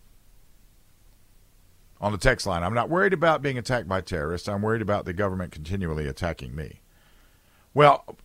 on 2.01 2.13
the 2.13 2.19
text 2.19 2.47
line, 2.47 2.63
I'm 2.63 2.75
not 2.75 2.89
worried 2.89 3.13
about 3.13 3.43
being 3.43 3.59
attacked 3.59 3.89
by 3.89 4.01
terrorists. 4.01 4.49
I'm 4.49 4.63
worried 4.63 4.83
about 4.83 5.05
the 5.05 5.13
government 5.13 5.53
continually 5.53 6.07
attacking 6.07 6.55
me. 6.55 6.83
Well, 7.75 8.17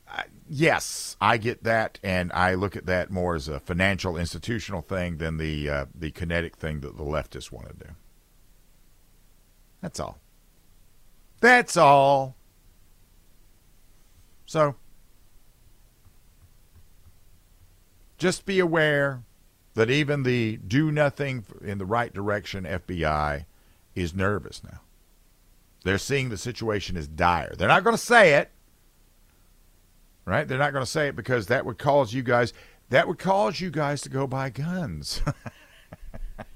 yes, 0.47 1.17
I 1.19 1.37
get 1.37 1.63
that, 1.63 1.99
and 2.03 2.31
I 2.33 2.53
look 2.53 2.75
at 2.75 2.85
that 2.85 3.09
more 3.09 3.35
as 3.35 3.47
a 3.47 3.59
financial 3.59 4.15
institutional 4.15 4.81
thing 4.81 5.17
than 5.17 5.37
the 5.37 5.69
uh, 5.69 5.85
the 5.93 6.11
kinetic 6.11 6.55
thing 6.55 6.81
that 6.81 6.97
the 6.97 7.03
leftists 7.03 7.51
want 7.51 7.67
to 7.67 7.87
do. 7.87 7.91
That's 9.81 9.99
all. 9.99 10.19
That's 11.41 11.77
all. 11.77 12.35
So, 14.45 14.75
just 18.17 18.45
be 18.45 18.59
aware 18.59 19.23
that 19.73 19.89
even 19.89 20.23
the 20.23 20.57
do 20.57 20.91
nothing 20.91 21.45
in 21.61 21.77
the 21.77 21.85
right 21.85 22.13
direction 22.13 22.65
FBI 22.65 23.45
is 23.95 24.13
nervous 24.13 24.63
now. 24.63 24.81
They're 25.83 25.97
seeing 25.97 26.29
the 26.29 26.37
situation 26.37 26.97
is 26.97 27.07
dire. 27.07 27.55
They're 27.57 27.67
not 27.67 27.83
going 27.83 27.95
to 27.95 28.01
say 28.01 28.33
it 28.33 28.51
right? 30.29 30.47
They're 30.47 30.57
not 30.57 30.73
going 30.73 30.85
to 30.85 30.91
say 30.91 31.07
it 31.07 31.15
because 31.15 31.47
that 31.47 31.65
would 31.65 31.77
cause 31.77 32.13
you 32.13 32.23
guys. 32.23 32.53
that 32.89 33.07
would 33.07 33.19
cause 33.19 33.59
you 33.59 33.69
guys 33.69 34.01
to 34.01 34.09
go 34.09 34.27
buy 34.27 34.49
guns. 34.49 35.21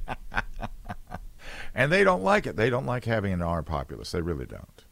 and 1.75 1.91
they 1.91 2.03
don't 2.03 2.23
like 2.23 2.45
it. 2.45 2.55
They 2.55 2.69
don't 2.69 2.85
like 2.85 3.05
having 3.05 3.33
an 3.33 3.41
armed 3.41 3.67
populace. 3.67 4.11
They 4.11 4.21
really 4.21 4.45
don't. 4.45 4.85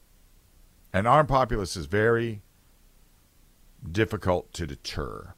An 0.93 1.05
armed 1.05 1.29
populace 1.29 1.75
is 1.75 1.85
very 1.85 2.41
difficult 3.89 4.51
to 4.53 4.67
deter 4.67 5.33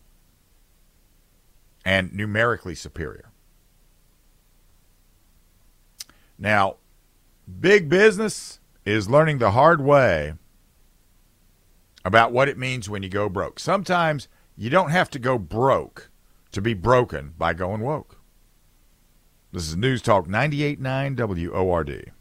and 1.85 2.13
numerically 2.13 2.75
superior. 2.75 3.29
Now, 6.37 6.77
big 7.59 7.89
business 7.89 8.59
is 8.85 9.09
learning 9.09 9.37
the 9.37 9.51
hard 9.51 9.81
way 9.81 10.33
about 12.05 12.31
what 12.31 12.49
it 12.49 12.57
means 12.57 12.89
when 12.89 13.03
you 13.03 13.09
go 13.09 13.29
broke. 13.29 13.59
Sometimes 13.59 14.27
you 14.55 14.69
don't 14.69 14.91
have 14.91 15.09
to 15.11 15.19
go 15.19 15.37
broke 15.37 16.09
to 16.51 16.61
be 16.61 16.73
broken 16.73 17.33
by 17.37 17.53
going 17.53 17.81
woke. 17.81 18.19
This 19.51 19.67
is 19.67 19.77
News 19.77 20.01
Talk 20.01 20.27
98.9 20.27 21.51
WORD. 21.53 22.11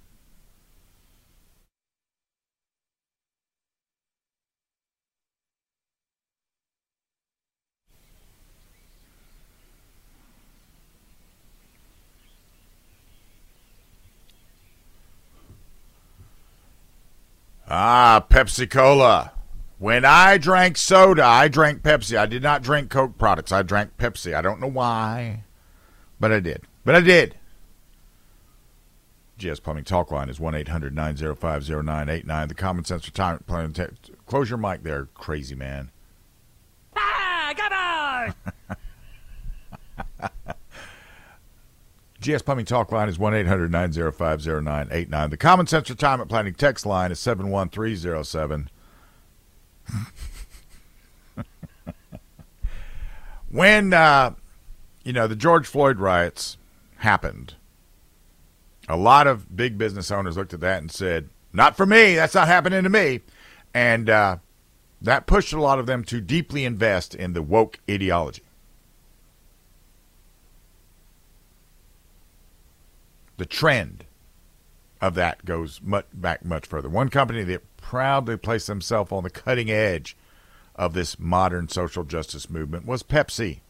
Ah, 17.74 18.22
Pepsi 18.28 18.68
Cola. 18.70 19.32
When 19.82 20.04
I 20.04 20.38
drank 20.38 20.76
soda, 20.76 21.24
I 21.24 21.48
drank 21.48 21.82
Pepsi. 21.82 22.16
I 22.16 22.26
did 22.26 22.40
not 22.40 22.62
drink 22.62 22.88
Coke 22.88 23.18
products. 23.18 23.50
I 23.50 23.62
drank 23.62 23.96
Pepsi. 23.96 24.32
I 24.32 24.40
don't 24.40 24.60
know 24.60 24.68
why, 24.68 25.42
but 26.20 26.30
I 26.30 26.38
did. 26.38 26.62
But 26.84 26.94
I 26.94 27.00
did. 27.00 27.34
GS 29.38 29.58
Plumbing 29.58 29.82
Talk 29.82 30.12
Line 30.12 30.28
is 30.28 30.38
1 30.38 30.54
800 30.54 30.94
905 30.94 31.68
0989. 31.68 32.46
The 32.46 32.54
Common 32.54 32.84
Sense 32.84 33.06
Retirement 33.06 33.48
Plan. 33.48 33.74
Close 34.24 34.48
your 34.48 34.56
mic 34.56 34.84
there, 34.84 35.06
crazy 35.14 35.56
man. 35.56 35.90
Ah, 36.96 38.32
on! 38.38 40.30
GS 42.20 42.42
Plumbing 42.42 42.66
Talk 42.66 42.92
Line 42.92 43.08
is 43.08 43.18
1 43.18 43.34
800 43.34 43.72
905 43.72 44.46
0989. 44.46 45.30
The 45.30 45.36
Common 45.36 45.66
Sense 45.66 45.90
Retirement 45.90 46.30
Planning 46.30 46.54
text 46.54 46.86
line 46.86 47.10
is 47.10 47.18
71307. 47.18 48.70
when, 53.50 53.92
uh, 53.92 54.34
you 55.04 55.12
know, 55.12 55.26
the 55.26 55.36
George 55.36 55.66
Floyd 55.66 55.98
riots 55.98 56.56
happened, 56.98 57.54
a 58.88 58.96
lot 58.96 59.26
of 59.26 59.56
big 59.56 59.78
business 59.78 60.10
owners 60.10 60.36
looked 60.36 60.54
at 60.54 60.60
that 60.60 60.78
and 60.78 60.90
said, 60.90 61.28
not 61.52 61.76
for 61.76 61.86
me. 61.86 62.14
That's 62.14 62.34
not 62.34 62.48
happening 62.48 62.82
to 62.82 62.88
me. 62.88 63.20
And 63.74 64.08
uh, 64.08 64.36
that 65.00 65.26
pushed 65.26 65.52
a 65.52 65.60
lot 65.60 65.78
of 65.78 65.86
them 65.86 66.04
to 66.04 66.20
deeply 66.20 66.64
invest 66.64 67.14
in 67.14 67.32
the 67.32 67.42
woke 67.42 67.78
ideology. 67.90 68.42
The 73.36 73.46
trend 73.46 74.04
of 75.00 75.14
that 75.14 75.44
goes 75.44 75.80
much, 75.82 76.06
back 76.12 76.44
much 76.44 76.66
further. 76.66 76.88
One 76.88 77.08
company 77.08 77.42
that 77.44 77.62
proudly 77.82 78.38
placed 78.38 78.66
themselves 78.66 79.12
on 79.12 79.22
the 79.22 79.30
cutting 79.30 79.70
edge 79.70 80.16
of 80.74 80.94
this 80.94 81.18
modern 81.18 81.68
social 81.68 82.04
justice 82.04 82.48
movement 82.48 82.86
was 82.86 83.02
Pepsi. 83.02 83.60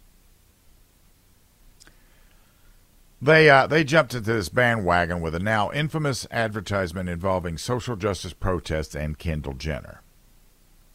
They 3.21 3.49
uh, 3.49 3.67
they 3.67 3.85
jumped 3.85 4.15
into 4.15 4.33
this 4.33 4.49
bandwagon 4.49 5.21
with 5.21 5.35
a 5.35 5.41
now 5.41 5.71
infamous 5.73 6.27
advertisement 6.31 7.09
involving 7.09 7.57
social 7.57 7.97
justice 7.97 8.33
protests 8.33 8.95
and 8.95 9.19
Kendall 9.19 9.55
Jenner. 9.55 10.03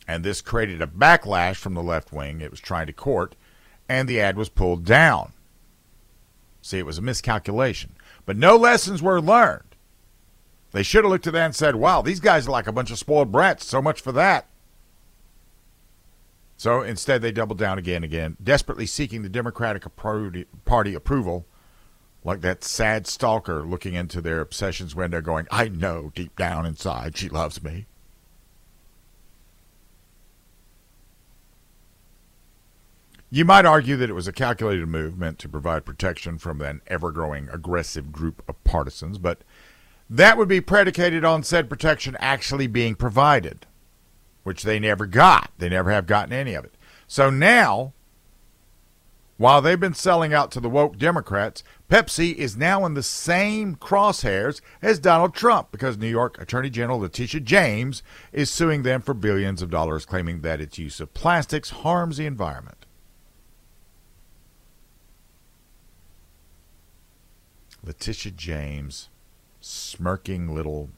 And 0.07 0.23
this 0.23 0.41
created 0.41 0.81
a 0.81 0.87
backlash 0.87 1.55
from 1.55 1.73
the 1.73 1.83
left 1.83 2.13
wing 2.13 2.39
it 2.39 2.51
was 2.51 2.59
trying 2.59 2.87
to 2.87 2.93
court, 2.93 3.35
and 3.89 4.07
the 4.07 4.19
ad 4.19 4.37
was 4.37 4.49
pulled 4.49 4.85
down. 4.85 5.33
See, 6.61 6.79
it 6.79 6.85
was 6.85 6.97
a 6.97 7.01
miscalculation. 7.01 7.93
But 8.25 8.35
no 8.35 8.57
lessons 8.57 9.01
were 9.01 9.21
learned. 9.21 9.66
They 10.77 10.83
should 10.83 11.05
have 11.05 11.09
looked 11.09 11.25
at 11.25 11.33
that 11.33 11.45
and 11.45 11.55
said, 11.55 11.75
wow, 11.75 12.03
these 12.03 12.19
guys 12.19 12.47
are 12.47 12.51
like 12.51 12.67
a 12.67 12.71
bunch 12.71 12.91
of 12.91 12.99
spoiled 12.99 13.31
brats. 13.31 13.65
So 13.65 13.81
much 13.81 13.99
for 13.99 14.11
that. 14.11 14.45
So 16.55 16.83
instead, 16.83 17.23
they 17.23 17.31
doubled 17.31 17.57
down 17.57 17.79
again 17.79 17.95
and 17.95 18.05
again, 18.05 18.37
desperately 18.43 18.85
seeking 18.85 19.23
the 19.23 19.27
Democratic 19.27 19.83
Party 19.95 20.93
approval 20.93 21.47
like 22.23 22.41
that 22.41 22.63
sad 22.63 23.07
stalker 23.07 23.63
looking 23.63 23.95
into 23.95 24.21
their 24.21 24.39
obsessions 24.39 24.93
window 24.93 25.19
going, 25.19 25.47
I 25.49 25.67
know 25.67 26.11
deep 26.13 26.35
down 26.35 26.67
inside 26.67 27.17
she 27.17 27.27
loves 27.27 27.63
me. 27.63 27.87
You 33.31 33.45
might 33.45 33.65
argue 33.65 33.97
that 33.97 34.11
it 34.11 34.13
was 34.13 34.27
a 34.27 34.31
calculated 34.31 34.87
move 34.87 35.17
meant 35.17 35.39
to 35.39 35.49
provide 35.49 35.85
protection 35.85 36.37
from 36.37 36.61
an 36.61 36.81
ever 36.85 37.11
growing 37.11 37.49
aggressive 37.49 38.11
group 38.11 38.43
of 38.47 38.63
partisans, 38.63 39.17
but 39.17 39.41
that 40.09 40.37
would 40.37 40.47
be 40.47 40.61
predicated 40.61 41.25
on 41.25 41.43
said 41.43 41.69
protection 41.69 42.15
actually 42.19 42.67
being 42.67 42.95
provided, 42.95 43.65
which 44.43 44.63
they 44.63 44.79
never 44.79 45.05
got. 45.05 45.51
They 45.57 45.69
never 45.69 45.91
have 45.91 46.07
gotten 46.07 46.33
any 46.33 46.53
of 46.53 46.63
it. 46.63 46.75
So 47.07 47.29
now, 47.29 47.93
while 49.37 49.61
they've 49.61 49.79
been 49.79 49.93
selling 49.93 50.33
out 50.33 50.49
to 50.51 50.59
the 50.59 50.69
woke 50.69 50.97
Democrats, 50.97 51.63
Pepsi 51.89 52.33
is 52.35 52.57
now 52.57 52.85
in 52.85 52.95
the 52.95 53.03
same 53.03 53.75
crosshairs 53.75 54.61
as 54.81 54.97
Donald 54.99 55.35
Trump 55.35 55.71
because 55.71 55.97
New 55.97 56.07
York 56.07 56.41
Attorney 56.41 56.69
General 56.69 56.99
Letitia 56.99 57.41
James 57.41 58.01
is 58.31 58.49
suing 58.49 58.83
them 58.83 59.01
for 59.01 59.13
billions 59.13 59.61
of 59.61 59.69
dollars, 59.69 60.05
claiming 60.05 60.41
that 60.41 60.59
its 60.59 60.77
use 60.77 60.99
of 60.99 61.13
plastics 61.13 61.69
harms 61.69 62.17
the 62.17 62.25
environment. 62.25 62.85
Letitia 67.83 68.33
James, 68.33 69.09
smirking 69.67 70.53
little 70.53 70.89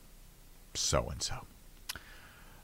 so 0.73 1.09
and 1.09 1.21
so. 1.21 1.45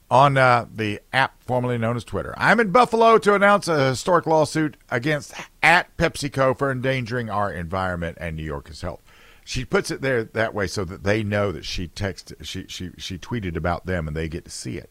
On 0.08 0.36
uh, 0.36 0.66
the 0.72 1.00
app 1.12 1.42
formerly 1.42 1.78
known 1.78 1.96
as 1.96 2.04
Twitter, 2.04 2.32
I'm 2.36 2.60
in 2.60 2.70
Buffalo 2.70 3.18
to 3.18 3.34
announce 3.34 3.66
a 3.66 3.88
historic 3.88 4.24
lawsuit 4.24 4.76
against 4.88 5.34
at 5.64 5.94
PepsiCo 5.96 6.56
for 6.56 6.70
endangering 6.70 7.28
our 7.28 7.52
environment 7.52 8.16
and 8.20 8.36
New 8.36 8.44
York's 8.44 8.82
health. 8.82 9.02
She 9.44 9.64
puts 9.64 9.90
it 9.90 10.02
there 10.02 10.22
that 10.22 10.54
way 10.54 10.68
so 10.68 10.84
that 10.84 11.02
they 11.02 11.24
know 11.24 11.50
that 11.50 11.64
she 11.64 11.88
texted, 11.88 12.44
she 12.44 12.66
she 12.68 12.90
she 12.98 13.18
tweeted 13.18 13.56
about 13.56 13.86
them 13.86 14.06
and 14.06 14.16
they 14.16 14.28
get 14.28 14.44
to 14.44 14.50
see 14.50 14.76
it. 14.76 14.90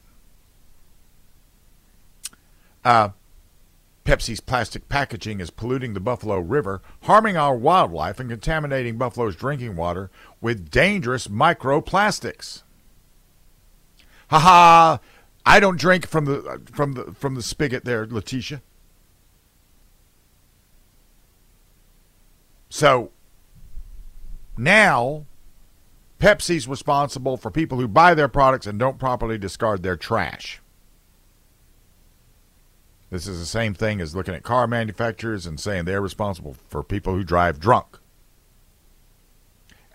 Uh, 2.83 3.09
Pepsi's 4.05 4.39
plastic 4.39 4.87
packaging 4.87 5.39
is 5.39 5.49
polluting 5.49 5.93
the 5.93 5.99
Buffalo 5.99 6.37
River, 6.37 6.81
harming 7.01 7.35
our 7.35 7.55
wildlife, 7.55 8.19
and 8.19 8.29
contaminating 8.29 8.97
Buffalo's 8.97 9.35
drinking 9.35 9.75
water 9.75 10.11
with 10.39 10.69
dangerous 10.69 11.27
microplastics. 11.27 12.61
Ha 14.29 14.39
ha! 14.39 14.99
I 15.43 15.59
don't 15.59 15.79
drink 15.79 16.07
from 16.07 16.25
the 16.25 16.61
from 16.71 16.93
the 16.93 17.13
from 17.13 17.33
the 17.33 17.41
spigot 17.41 17.83
there, 17.83 18.05
Letitia. 18.05 18.61
So 22.69 23.11
now 24.55 25.25
Pepsi's 26.19 26.67
responsible 26.67 27.37
for 27.37 27.49
people 27.49 27.79
who 27.79 27.87
buy 27.87 28.13
their 28.13 28.27
products 28.27 28.67
and 28.67 28.77
don't 28.77 28.99
properly 28.99 29.37
discard 29.39 29.81
their 29.81 29.95
trash. 29.95 30.61
This 33.09 33.27
is 33.27 33.39
the 33.39 33.45
same 33.45 33.73
thing 33.73 34.01
as 34.01 34.15
looking 34.15 34.33
at 34.33 34.43
car 34.43 34.67
manufacturers 34.67 35.45
and 35.45 35.59
saying 35.59 35.85
they're 35.85 36.01
responsible 36.01 36.55
for 36.67 36.83
people 36.83 37.13
who 37.13 37.23
drive 37.23 37.59
drunk. 37.59 37.99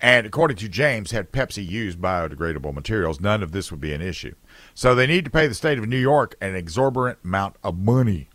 And 0.00 0.26
according 0.26 0.56
to 0.58 0.68
James, 0.68 1.10
had 1.10 1.30
Pepsi 1.30 1.66
used 1.66 2.00
biodegradable 2.00 2.72
materials, 2.72 3.20
none 3.20 3.42
of 3.42 3.52
this 3.52 3.70
would 3.70 3.80
be 3.80 3.92
an 3.92 4.00
issue. 4.00 4.34
So 4.74 4.94
they 4.94 5.06
need 5.06 5.26
to 5.26 5.30
pay 5.30 5.46
the 5.46 5.54
state 5.54 5.78
of 5.78 5.86
New 5.86 5.98
York 5.98 6.36
an 6.40 6.54
exorbitant 6.54 7.18
amount 7.22 7.56
of 7.62 7.76
money. 7.76 8.28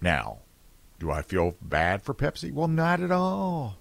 Now, 0.00 0.38
do 0.98 1.10
I 1.10 1.20
feel 1.20 1.56
bad 1.60 2.02
for 2.02 2.14
Pepsi? 2.14 2.52
Well, 2.52 2.68
not 2.68 3.00
at 3.00 3.10
all. 3.10 3.76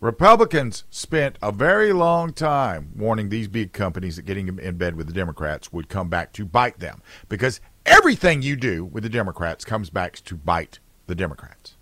Republicans 0.00 0.84
spent 0.90 1.38
a 1.40 1.50
very 1.50 1.92
long 1.92 2.32
time 2.32 2.90
warning 2.94 3.28
these 3.28 3.48
big 3.48 3.72
companies 3.72 4.16
that 4.16 4.26
getting 4.26 4.58
in 4.58 4.76
bed 4.76 4.94
with 4.94 5.06
the 5.06 5.12
Democrats 5.12 5.72
would 5.72 5.88
come 5.88 6.10
back 6.10 6.32
to 6.34 6.44
bite 6.44 6.78
them 6.80 7.00
because 7.30 7.60
everything 7.86 8.42
you 8.42 8.56
do 8.56 8.84
with 8.84 9.02
the 9.02 9.08
Democrats 9.08 9.64
comes 9.64 9.88
back 9.88 10.16
to 10.16 10.36
bite 10.36 10.80
the 11.06 11.14
Democrats. 11.14 11.76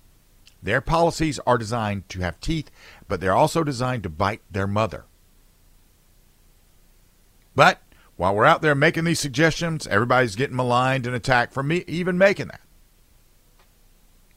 Their 0.62 0.80
policies 0.80 1.40
are 1.40 1.58
designed 1.58 2.08
to 2.10 2.20
have 2.20 2.40
teeth, 2.40 2.70
but 3.08 3.20
they're 3.20 3.32
also 3.32 3.64
designed 3.64 4.04
to 4.04 4.08
bite 4.08 4.42
their 4.50 4.68
mother. 4.68 5.06
But 7.56 7.82
while 8.16 8.34
we're 8.34 8.44
out 8.44 8.62
there 8.62 8.76
making 8.76 9.04
these 9.04 9.20
suggestions, 9.20 9.88
everybody's 9.88 10.36
getting 10.36 10.56
maligned 10.56 11.06
and 11.06 11.16
attacked 11.16 11.52
for 11.52 11.64
me 11.64 11.84
even 11.88 12.16
making 12.16 12.46
that. 12.46 12.60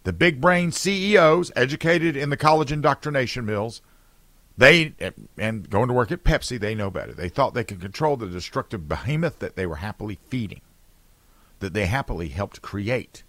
The 0.07 0.13
big 0.13 0.39
brain 0.39 0.71
CEOs, 0.71 1.51
educated 1.53 2.15
in 2.15 2.29
the 2.29 2.37
college 2.37 2.71
indoctrination 2.71 3.45
mills, 3.45 3.81
they 4.57 4.93
and 5.37 5.69
going 5.69 5.89
to 5.89 5.93
work 5.93 6.13
at 6.13 6.23
Pepsi, 6.23 6.57
they 6.57 6.73
know 6.73 6.89
better. 6.89 7.11
They 7.11 7.27
thought 7.27 7.53
they 7.53 7.65
could 7.65 7.81
control 7.81 8.15
the 8.15 8.27
destructive 8.27 8.87
behemoth 8.87 9.39
that 9.39 9.57
they 9.57 9.65
were 9.65 9.75
happily 9.75 10.17
feeding, 10.29 10.61
that 11.59 11.73
they 11.73 11.87
happily 11.87 12.29
helped 12.29 12.61
create. 12.61 13.23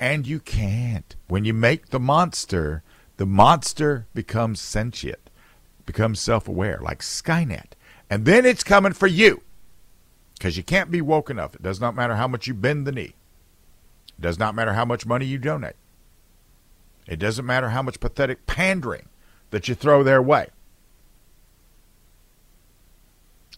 And 0.00 0.26
you 0.26 0.40
can't. 0.40 1.14
When 1.28 1.44
you 1.44 1.54
make 1.54 1.90
the 1.90 2.00
monster, 2.00 2.82
the 3.16 3.24
monster 3.24 4.08
becomes 4.12 4.60
sentient, 4.60 5.30
becomes 5.86 6.18
self 6.18 6.48
aware, 6.48 6.80
like 6.82 6.98
Skynet. 6.98 7.74
And 8.10 8.24
then 8.24 8.44
it's 8.44 8.64
coming 8.64 8.92
for 8.92 9.06
you 9.06 9.42
because 10.34 10.56
you 10.56 10.64
can't 10.64 10.90
be 10.90 11.00
woke 11.00 11.30
enough. 11.30 11.54
It 11.54 11.62
does 11.62 11.80
not 11.80 11.94
matter 11.94 12.16
how 12.16 12.26
much 12.26 12.48
you 12.48 12.54
bend 12.54 12.88
the 12.88 12.92
knee, 12.92 13.14
it 14.18 14.20
does 14.20 14.40
not 14.40 14.56
matter 14.56 14.72
how 14.72 14.84
much 14.84 15.06
money 15.06 15.26
you 15.26 15.38
donate, 15.38 15.76
it 17.06 17.18
doesn't 17.18 17.46
matter 17.46 17.70
how 17.70 17.82
much 17.82 18.00
pathetic 18.00 18.46
pandering 18.46 19.08
that 19.50 19.68
you 19.68 19.74
throw 19.74 20.02
their 20.02 20.22
way. 20.22 20.48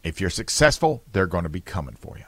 If 0.02 0.20
you're 0.20 0.30
successful, 0.30 1.02
they're 1.12 1.26
going 1.26 1.44
to 1.44 1.50
be 1.50 1.60
coming 1.60 1.96
for 1.96 2.18
you. 2.18 2.24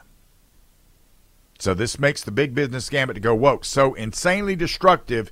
So 1.59 1.73
this 1.73 1.99
makes 1.99 2.23
the 2.23 2.31
big 2.31 2.53
business 2.53 2.89
gambit 2.89 3.15
to 3.15 3.19
go 3.19 3.35
woke 3.35 3.65
so 3.65 3.93
insanely 3.93 4.55
destructive. 4.55 5.31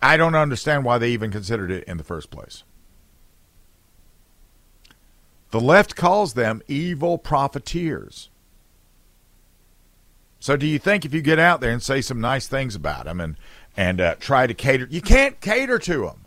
I 0.00 0.16
don't 0.16 0.34
understand 0.34 0.84
why 0.84 0.98
they 0.98 1.10
even 1.10 1.30
considered 1.30 1.70
it 1.70 1.84
in 1.84 1.96
the 1.96 2.04
first 2.04 2.30
place. 2.30 2.64
The 5.50 5.60
left 5.60 5.94
calls 5.94 6.34
them 6.34 6.62
evil 6.66 7.16
profiteers. 7.16 8.30
So 10.40 10.56
do 10.56 10.66
you 10.66 10.78
think 10.78 11.04
if 11.04 11.14
you 11.14 11.22
get 11.22 11.38
out 11.38 11.60
there 11.60 11.70
and 11.70 11.82
say 11.82 12.00
some 12.00 12.20
nice 12.20 12.46
things 12.46 12.74
about 12.74 13.04
them 13.04 13.20
and 13.20 13.36
and 13.76 14.00
uh, 14.00 14.14
try 14.16 14.46
to 14.46 14.54
cater, 14.54 14.86
you 14.90 15.00
can't 15.00 15.40
cater 15.40 15.78
to 15.78 15.98
them. 16.02 16.24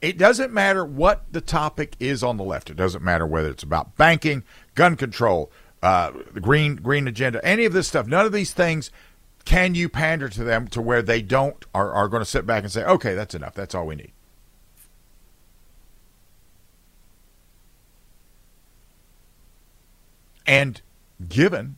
It 0.00 0.18
doesn't 0.18 0.52
matter 0.52 0.84
what 0.84 1.24
the 1.30 1.40
topic 1.40 1.94
is 2.00 2.24
on 2.24 2.36
the 2.36 2.44
left. 2.44 2.70
It 2.70 2.76
doesn't 2.76 3.04
matter 3.04 3.26
whether 3.26 3.50
it's 3.50 3.62
about 3.62 3.96
banking, 3.96 4.42
gun 4.74 4.96
control, 4.96 5.52
uh, 5.80 6.12
the 6.32 6.40
green 6.40 6.76
green 6.76 7.06
agenda, 7.06 7.44
any 7.44 7.64
of 7.64 7.72
this 7.72 7.86
stuff. 7.88 8.06
None 8.06 8.26
of 8.26 8.32
these 8.32 8.52
things 8.52 8.90
can 9.44 9.74
you 9.74 9.88
pander 9.88 10.28
to 10.28 10.44
them 10.44 10.68
to 10.68 10.80
where 10.80 11.02
they 11.02 11.22
don't 11.22 11.64
are, 11.74 11.92
are 11.92 12.08
going 12.08 12.20
to 12.20 12.28
sit 12.28 12.46
back 12.46 12.62
and 12.62 12.72
say, 12.72 12.84
okay, 12.84 13.14
that's 13.14 13.34
enough. 13.34 13.54
That's 13.54 13.74
all 13.74 13.86
we 13.86 13.96
need. 13.96 14.12
And 20.46 20.80
given 21.28 21.76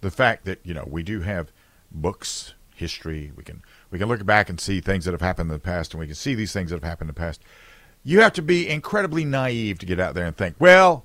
the 0.00 0.10
fact 0.10 0.44
that 0.44 0.60
you 0.62 0.72
know 0.72 0.86
we 0.88 1.02
do 1.02 1.20
have 1.22 1.50
books, 1.90 2.54
history, 2.74 3.32
we 3.36 3.44
can 3.44 3.62
we 3.90 3.98
can 3.98 4.08
look 4.08 4.24
back 4.24 4.48
and 4.48 4.60
see 4.60 4.80
things 4.80 5.04
that 5.04 5.12
have 5.12 5.20
happened 5.20 5.50
in 5.50 5.54
the 5.54 5.60
past, 5.60 5.92
and 5.92 6.00
we 6.00 6.06
can 6.06 6.14
see 6.14 6.34
these 6.34 6.52
things 6.52 6.70
that 6.70 6.76
have 6.76 6.88
happened 6.88 7.08
in 7.10 7.14
the 7.14 7.20
past. 7.20 7.42
You 8.04 8.20
have 8.20 8.32
to 8.34 8.42
be 8.42 8.68
incredibly 8.68 9.24
naive 9.24 9.78
to 9.80 9.86
get 9.86 10.00
out 10.00 10.14
there 10.14 10.26
and 10.26 10.36
think, 10.36 10.56
well, 10.58 11.04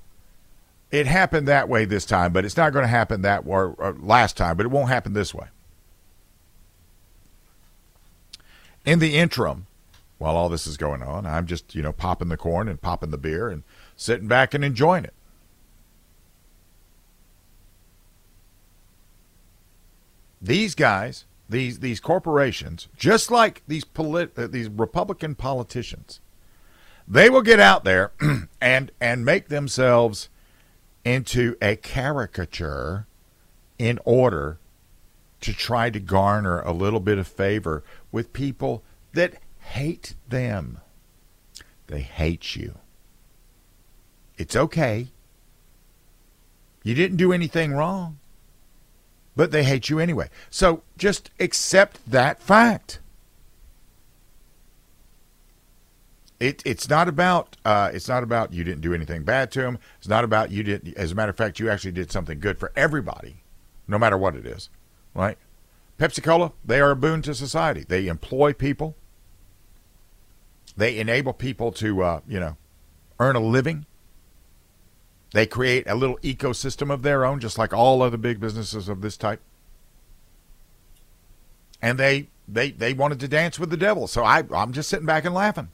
it 0.92 1.08
happened 1.08 1.48
that 1.48 1.68
way 1.68 1.86
this 1.86 2.06
time, 2.06 2.32
but 2.32 2.46
it's 2.46 2.56
not 2.56 2.72
going 2.72 2.84
to 2.84 2.90
happen 2.90 3.24
that 3.24 3.44
or, 3.46 3.76
or 3.78 3.86
uh, 3.86 3.94
last 3.94 4.38
time, 4.38 4.56
but 4.56 4.66
it 4.66 4.70
won't 4.70 4.90
happen 4.90 5.14
this 5.14 5.34
way. 5.34 5.48
In 8.86 9.00
the 9.00 9.18
interim, 9.18 9.66
while 10.20 10.36
all 10.36 10.50
this 10.50 10.68
is 10.68 10.78
going 10.78 11.02
on, 11.02 11.26
I'm 11.26 11.48
just 11.48 11.74
you 11.74 11.82
know 11.82 11.94
popping 11.94 12.30
the 12.30 12.38
corn 12.38 12.68
and 12.68 12.82
popping 12.82 13.12
the 13.12 13.18
beer 13.18 13.50
and 13.50 13.64
sitting 13.96 14.28
back 14.28 14.54
and 14.54 14.64
enjoying 14.64 15.04
it. 15.04 15.14
These 20.44 20.76
guys 20.76 21.26
these 21.50 21.80
these 21.80 22.00
corporations, 22.00 22.90
just 22.98 23.32
like 23.32 23.64
these 23.68 23.86
polit- 23.86 24.38
uh, 24.38 24.48
these 24.48 24.68
Republican 24.68 25.36
politicians, 25.36 26.20
they 27.08 27.30
will 27.30 27.42
get 27.42 27.60
out 27.60 27.84
there 27.84 28.12
and 28.62 28.92
and 29.00 29.24
make 29.24 29.48
themselves 29.48 30.30
into 31.06 31.56
a 31.62 31.76
caricature 31.76 33.08
in 33.78 34.00
order 34.04 34.58
to 35.42 35.54
try 35.54 35.90
to 35.90 36.00
garner 36.00 36.62
a 36.62 36.72
little 36.72 37.02
bit 37.02 37.18
of 37.18 37.28
favor 37.28 37.84
with 38.12 38.34
people 38.34 38.84
that 39.14 39.36
hate 39.60 40.16
them. 40.28 40.80
They 41.88 42.02
hate 42.02 42.56
you. 42.56 42.80
It's 44.38 44.56
okay. 44.56 45.10
You 46.84 46.96
didn't 46.96 47.18
do 47.18 47.32
anything 47.34 47.74
wrong 47.74 48.20
but 49.36 49.52
they 49.52 49.64
hate 49.64 49.90
you 49.90 50.00
anyway. 50.00 50.30
So 50.50 50.84
just 50.98 51.32
accept 51.40 52.00
that 52.10 52.42
fact. 52.42 53.00
It, 56.40 56.62
it's 56.66 56.90
not 56.90 57.08
about 57.08 57.56
uh, 57.64 57.92
it's 57.94 58.10
not 58.10 58.22
about 58.22 58.52
you 58.52 58.64
didn't 58.64 58.82
do 58.82 58.94
anything 58.94 59.24
bad 59.24 59.50
to 59.52 59.62
them. 59.62 59.80
It's 59.98 60.10
not 60.10 60.24
about 60.24 60.52
you 60.52 60.64
did. 60.64 60.94
As 60.98 61.14
a 61.14 61.16
matter 61.16 61.30
of 61.30 61.38
fact, 61.38 61.60
you 61.60 61.70
actually 61.70 61.94
did 61.94 62.12
something 62.12 62.40
good 62.40 62.60
for 62.60 62.74
everybody, 62.76 63.44
no 63.88 63.98
matter 63.98 64.18
what 64.18 64.36
it 64.36 64.46
is. 64.46 64.70
Right? 65.14 65.38
Pepsi 65.98 66.22
Cola, 66.22 66.52
they 66.66 66.82
are 66.82 66.92
a 66.92 66.96
boon 66.96 67.22
to 67.22 67.34
society. 67.34 67.86
They 67.88 68.08
employ 68.08 68.52
people. 68.52 68.98
They 70.76 71.00
enable 71.00 71.34
people 71.34 71.72
to 71.74 72.04
uh, 72.04 72.20
you 72.28 72.40
know 72.40 72.58
earn 73.20 73.38
a 73.38 73.40
living. 73.40 73.86
They 75.34 75.48
create 75.48 75.86
a 75.88 75.96
little 75.96 76.18
ecosystem 76.20 76.94
of 76.94 77.02
their 77.02 77.26
own, 77.26 77.40
just 77.40 77.58
like 77.58 77.74
all 77.74 78.02
other 78.02 78.18
big 78.18 78.40
businesses 78.40 78.88
of 78.88 79.02
this 79.02 79.18
type. 79.18 79.42
And 81.82 82.00
they 82.00 82.30
they 82.48 82.72
they 82.72 82.94
wanted 82.94 83.20
to 83.20 83.28
dance 83.28 83.60
with 83.60 83.72
the 83.72 83.78
devil. 83.78 84.08
So 84.08 84.24
I 84.24 84.44
I'm 84.54 84.72
just 84.72 84.90
sitting 84.90 85.08
back 85.08 85.26
and 85.26 85.34
laughing. 85.34 85.70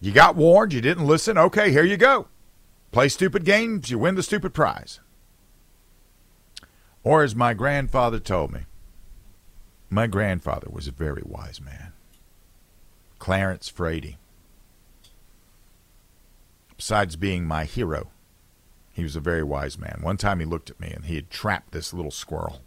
You 0.00 0.12
got 0.12 0.36
warned, 0.36 0.72
you 0.72 0.80
didn't 0.80 1.06
listen. 1.06 1.36
Okay, 1.36 1.70
here 1.70 1.84
you 1.84 1.96
go. 1.96 2.28
Play 2.92 3.08
stupid 3.08 3.44
games, 3.44 3.90
you 3.90 3.98
win 3.98 4.14
the 4.14 4.22
stupid 4.22 4.54
prize. 4.54 5.00
Or 7.02 7.24
as 7.24 7.34
my 7.34 7.54
grandfather 7.54 8.20
told 8.20 8.52
me, 8.52 8.60
my 9.90 10.06
grandfather 10.06 10.68
was 10.70 10.86
a 10.86 10.92
very 10.92 11.22
wise 11.24 11.60
man. 11.60 11.92
Clarence 13.18 13.68
Frady 13.68 14.18
besides 16.82 17.14
being 17.14 17.46
my 17.46 17.64
hero, 17.64 18.08
he 18.92 19.04
was 19.04 19.14
a 19.14 19.20
very 19.20 19.44
wise 19.44 19.78
man. 19.78 20.00
One 20.02 20.16
time 20.16 20.40
he 20.40 20.44
looked 20.44 20.68
at 20.68 20.80
me 20.80 20.90
and 20.90 21.04
he 21.04 21.14
had 21.14 21.30
trapped 21.30 21.70
this 21.70 21.94
little 21.94 22.10
squirrel. 22.10 22.60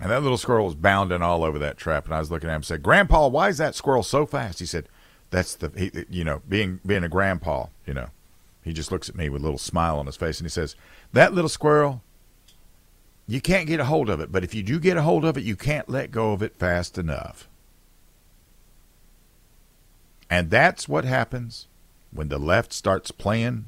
And 0.00 0.10
that 0.10 0.22
little 0.22 0.38
squirrel 0.38 0.64
was 0.64 0.74
bounding 0.74 1.20
all 1.20 1.44
over 1.44 1.58
that 1.58 1.76
trap. 1.76 2.06
And 2.06 2.14
I 2.14 2.18
was 2.18 2.30
looking 2.30 2.48
at 2.48 2.52
him 2.52 2.56
and 2.56 2.64
said, 2.64 2.82
Grandpa, 2.82 3.28
why 3.28 3.50
is 3.50 3.58
that 3.58 3.74
squirrel 3.74 4.02
so 4.02 4.24
fast? 4.24 4.58
He 4.58 4.64
said, 4.64 4.88
That's 5.28 5.54
the, 5.54 5.70
he, 5.76 6.06
you 6.08 6.24
know, 6.24 6.40
being, 6.48 6.80
being 6.86 7.04
a 7.04 7.10
grandpa, 7.10 7.66
you 7.86 7.92
know. 7.92 8.08
He 8.62 8.72
just 8.72 8.90
looks 8.90 9.10
at 9.10 9.16
me 9.16 9.28
with 9.28 9.42
a 9.42 9.44
little 9.44 9.58
smile 9.58 9.98
on 9.98 10.06
his 10.06 10.16
face 10.16 10.38
and 10.38 10.46
he 10.46 10.50
says, 10.50 10.76
That 11.12 11.34
little 11.34 11.50
squirrel, 11.50 12.02
you 13.28 13.42
can't 13.42 13.68
get 13.68 13.80
a 13.80 13.84
hold 13.84 14.08
of 14.08 14.18
it. 14.18 14.32
But 14.32 14.44
if 14.44 14.54
you 14.54 14.62
do 14.62 14.80
get 14.80 14.96
a 14.96 15.02
hold 15.02 15.26
of 15.26 15.36
it, 15.36 15.44
you 15.44 15.56
can't 15.56 15.90
let 15.90 16.10
go 16.10 16.32
of 16.32 16.42
it 16.42 16.56
fast 16.56 16.96
enough. 16.96 17.50
And 20.30 20.48
that's 20.48 20.88
what 20.88 21.04
happens 21.04 21.68
when 22.16 22.28
the 22.28 22.38
left 22.38 22.72
starts 22.72 23.10
playing, 23.10 23.66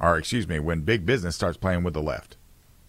or 0.00 0.16
excuse 0.16 0.48
me, 0.48 0.58
when 0.58 0.82
big 0.82 1.04
business 1.04 1.36
starts 1.36 1.58
playing 1.58 1.82
with 1.82 1.94
the 1.94 2.02
left. 2.02 2.36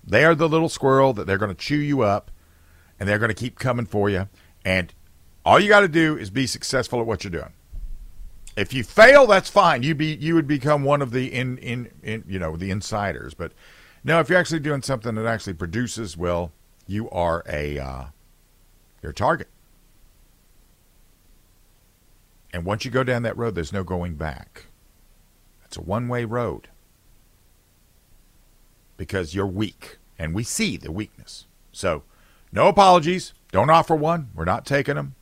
They 0.04 0.24
are 0.24 0.34
the 0.34 0.50
little 0.50 0.70
squirrel 0.70 1.14
that 1.14 1.28
they're 1.28 1.38
going 1.38 1.54
to 1.54 1.62
chew 1.62 1.78
you 1.78 2.02
up 2.02 2.32
and 3.00 3.08
they're 3.08 3.20
going 3.20 3.30
to 3.30 3.36
keep 3.36 3.60
coming 3.60 3.86
for 3.86 4.10
you. 4.10 4.30
And 4.64 4.94
all 5.46 5.60
you 5.60 5.68
got 5.68 5.82
to 5.82 5.88
do 5.88 6.18
is 6.18 6.30
be 6.30 6.48
successful 6.48 7.00
at 7.00 7.06
what 7.06 7.24
you're 7.24 7.32
doing. 7.32 7.54
If 8.56 8.74
you 8.74 8.84
fail, 8.84 9.28
that's 9.28 9.50
fine. 9.50 9.84
You 9.84 9.96
be 9.96 10.14
you 10.16 10.36
would 10.36 10.48
become 10.48 10.84
one 10.84 11.02
of 11.02 11.12
the 11.12 11.34
in 11.34 11.58
in, 11.60 11.90
in 12.04 12.24
you 12.28 12.38
know 12.38 12.58
the 12.58 12.70
insiders. 12.70 13.34
But 13.34 13.54
no, 14.04 14.20
if 14.20 14.30
you're 14.30 14.38
actually 14.38 14.60
doing 14.60 14.82
something 14.82 15.16
that 15.16 15.26
actually 15.26 15.54
produces, 15.54 16.18
well, 16.18 16.52
you 16.86 17.10
are 17.12 17.44
a 17.48 17.80
uh, 17.80 18.04
you're 19.02 19.14
target. 19.14 19.48
And 22.54 22.66
once 22.66 22.84
you 22.86 22.92
go 22.92 23.04
down 23.04 23.24
that 23.24 23.38
road, 23.38 23.56
there's 23.56 23.74
no 23.74 23.84
going 23.84 24.16
back. 24.16 24.66
It's 25.66 25.78
a 25.78 25.82
one 25.82 26.08
way 26.08 26.26
road 26.26 26.68
because 28.98 29.34
you're 29.34 29.48
weak. 29.48 29.98
And 30.20 30.36
we 30.36 30.44
see 30.44 30.78
the 30.78 30.92
weakness. 30.92 31.46
So, 31.72 32.04
no 32.52 32.68
apologies. 32.68 33.34
Don't 33.52 33.70
offer 33.70 33.96
one. 33.96 34.30
We're 34.36 34.46
not 34.46 34.66
taking 34.66 34.96
them. 34.96 35.16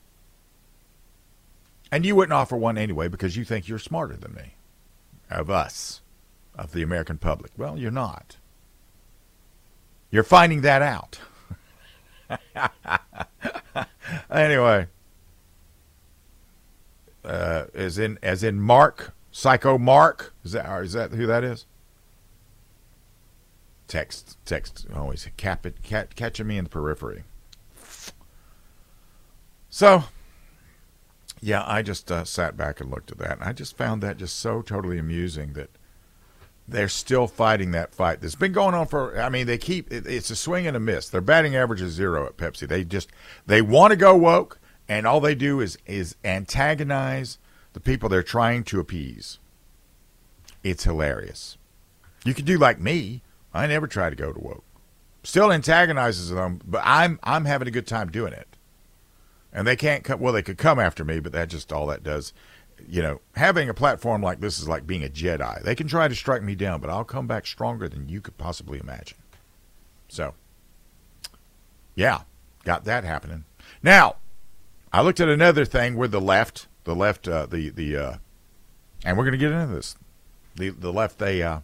And 1.92 2.04
you 2.04 2.14
wouldn't 2.14 2.32
offer 2.32 2.56
one 2.56 2.76
anyway 2.76 3.08
because 3.08 3.36
you 3.36 3.44
think 3.44 3.68
you're 3.68 3.78
smarter 3.78 4.16
than 4.16 4.34
me, 4.34 4.54
of 5.30 5.50
us, 5.50 6.02
of 6.54 6.72
the 6.72 6.82
American 6.82 7.18
public. 7.18 7.52
Well, 7.56 7.78
you're 7.78 7.90
not. 7.90 8.36
You're 10.10 10.22
finding 10.22 10.60
that 10.60 10.82
out. 10.82 11.20
anyway 14.30 14.86
uh, 17.30 17.66
as 17.74 17.96
in 17.96 18.18
as 18.22 18.42
in 18.42 18.60
Mark 18.60 19.12
Psycho 19.30 19.78
Mark 19.78 20.34
is 20.44 20.52
that 20.52 20.82
is 20.82 20.92
that 20.94 21.12
who 21.12 21.26
that 21.26 21.44
is? 21.44 21.64
Text 23.86 24.36
text 24.44 24.86
always 24.94 25.28
cap 25.36 25.64
it 25.64 25.82
cat, 25.82 26.16
catching 26.16 26.48
me 26.48 26.58
in 26.58 26.64
the 26.64 26.70
periphery. 26.70 27.22
So, 29.72 30.04
yeah, 31.40 31.62
I 31.64 31.82
just 31.82 32.10
uh, 32.10 32.24
sat 32.24 32.56
back 32.56 32.80
and 32.80 32.90
looked 32.90 33.12
at 33.12 33.18
that, 33.18 33.38
and 33.38 33.44
I 33.44 33.52
just 33.52 33.76
found 33.76 34.02
that 34.02 34.16
just 34.16 34.36
so 34.36 34.62
totally 34.62 34.98
amusing 34.98 35.52
that 35.52 35.70
they're 36.66 36.88
still 36.88 37.28
fighting 37.28 37.70
that 37.72 37.94
fight 37.94 38.20
that's 38.20 38.34
been 38.34 38.52
going 38.52 38.74
on 38.74 38.88
for. 38.88 39.20
I 39.20 39.28
mean, 39.28 39.46
they 39.46 39.58
keep 39.58 39.92
it, 39.92 40.06
it's 40.06 40.30
a 40.30 40.36
swing 40.36 40.66
and 40.66 40.76
a 40.76 40.80
miss. 40.80 41.08
Their 41.08 41.20
batting 41.20 41.54
average 41.54 41.80
is 41.80 41.92
zero 41.92 42.26
at 42.26 42.36
Pepsi. 42.36 42.66
They 42.66 42.82
just 42.82 43.10
they 43.46 43.62
want 43.62 43.92
to 43.92 43.96
go 43.96 44.16
woke, 44.16 44.59
and 44.90 45.06
all 45.06 45.20
they 45.20 45.36
do 45.36 45.60
is 45.60 45.78
is 45.86 46.16
antagonize 46.24 47.38
the 47.74 47.80
people 47.80 48.08
they're 48.08 48.24
trying 48.24 48.64
to 48.64 48.80
appease. 48.80 49.38
It's 50.64 50.82
hilarious. 50.82 51.56
You 52.24 52.34
could 52.34 52.44
do 52.44 52.58
like 52.58 52.80
me. 52.80 53.22
I 53.54 53.68
never 53.68 53.86
try 53.86 54.10
to 54.10 54.16
go 54.16 54.32
to 54.32 54.40
woke. 54.40 54.64
Still 55.22 55.52
antagonizes 55.52 56.30
them, 56.30 56.60
but 56.66 56.82
I'm 56.84 57.20
I'm 57.22 57.44
having 57.44 57.68
a 57.68 57.70
good 57.70 57.86
time 57.86 58.10
doing 58.10 58.32
it. 58.32 58.48
And 59.52 59.64
they 59.64 59.76
can't 59.76 60.02
come. 60.02 60.18
Well, 60.18 60.32
they 60.32 60.42
could 60.42 60.58
come 60.58 60.80
after 60.80 61.04
me, 61.04 61.20
but 61.20 61.32
that 61.32 61.48
just 61.48 61.72
all 61.72 61.86
that 61.86 62.02
does. 62.02 62.32
You 62.88 63.02
know, 63.02 63.20
having 63.36 63.68
a 63.68 63.74
platform 63.74 64.22
like 64.22 64.40
this 64.40 64.58
is 64.58 64.68
like 64.68 64.88
being 64.88 65.04
a 65.04 65.08
Jedi. 65.08 65.62
They 65.62 65.76
can 65.76 65.86
try 65.86 66.08
to 66.08 66.14
strike 66.16 66.42
me 66.42 66.56
down, 66.56 66.80
but 66.80 66.90
I'll 66.90 67.04
come 67.04 67.28
back 67.28 67.46
stronger 67.46 67.88
than 67.88 68.08
you 68.08 68.20
could 68.20 68.38
possibly 68.38 68.80
imagine. 68.80 69.18
So, 70.08 70.34
yeah, 71.94 72.22
got 72.64 72.84
that 72.86 73.04
happening. 73.04 73.44
Now, 73.82 74.16
I 74.92 75.02
looked 75.02 75.20
at 75.20 75.28
another 75.28 75.64
thing 75.64 75.96
where 75.96 76.08
the 76.08 76.20
left, 76.20 76.66
the 76.84 76.94
left, 76.94 77.28
uh, 77.28 77.46
the 77.46 77.70
the, 77.70 77.96
uh, 77.96 78.16
and 79.04 79.16
we're 79.16 79.24
going 79.24 79.32
to 79.32 79.38
get 79.38 79.52
into 79.52 79.74
this. 79.74 79.96
The 80.56 80.70
the 80.70 80.92
left, 80.92 81.18
they 81.18 81.42
uh, 81.42 81.60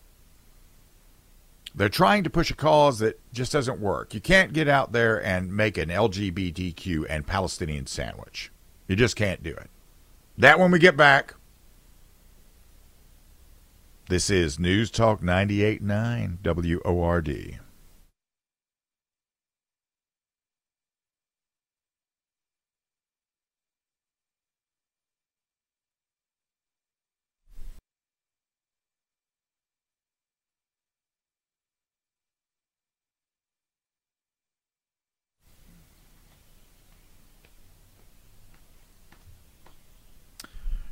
they're 1.74 1.88
trying 1.88 2.24
to 2.24 2.30
push 2.30 2.50
a 2.50 2.54
cause 2.54 3.00
that 3.00 3.20
just 3.32 3.52
doesn't 3.52 3.80
work. 3.80 4.14
You 4.14 4.20
can't 4.20 4.52
get 4.52 4.68
out 4.68 4.92
there 4.92 5.22
and 5.22 5.54
make 5.54 5.76
an 5.76 5.90
LGBTQ 5.90 7.04
and 7.08 7.26
Palestinian 7.26 7.86
sandwich. 7.86 8.50
You 8.88 8.96
just 8.96 9.16
can't 9.16 9.42
do 9.42 9.50
it. 9.50 9.70
That 10.38 10.58
when 10.58 10.70
we 10.70 10.78
get 10.78 10.96
back. 10.96 11.34
This 14.08 14.30
is 14.30 14.60
News 14.60 14.92
Talk 14.92 15.20
98.9 15.20 16.84
WORD. 16.84 17.58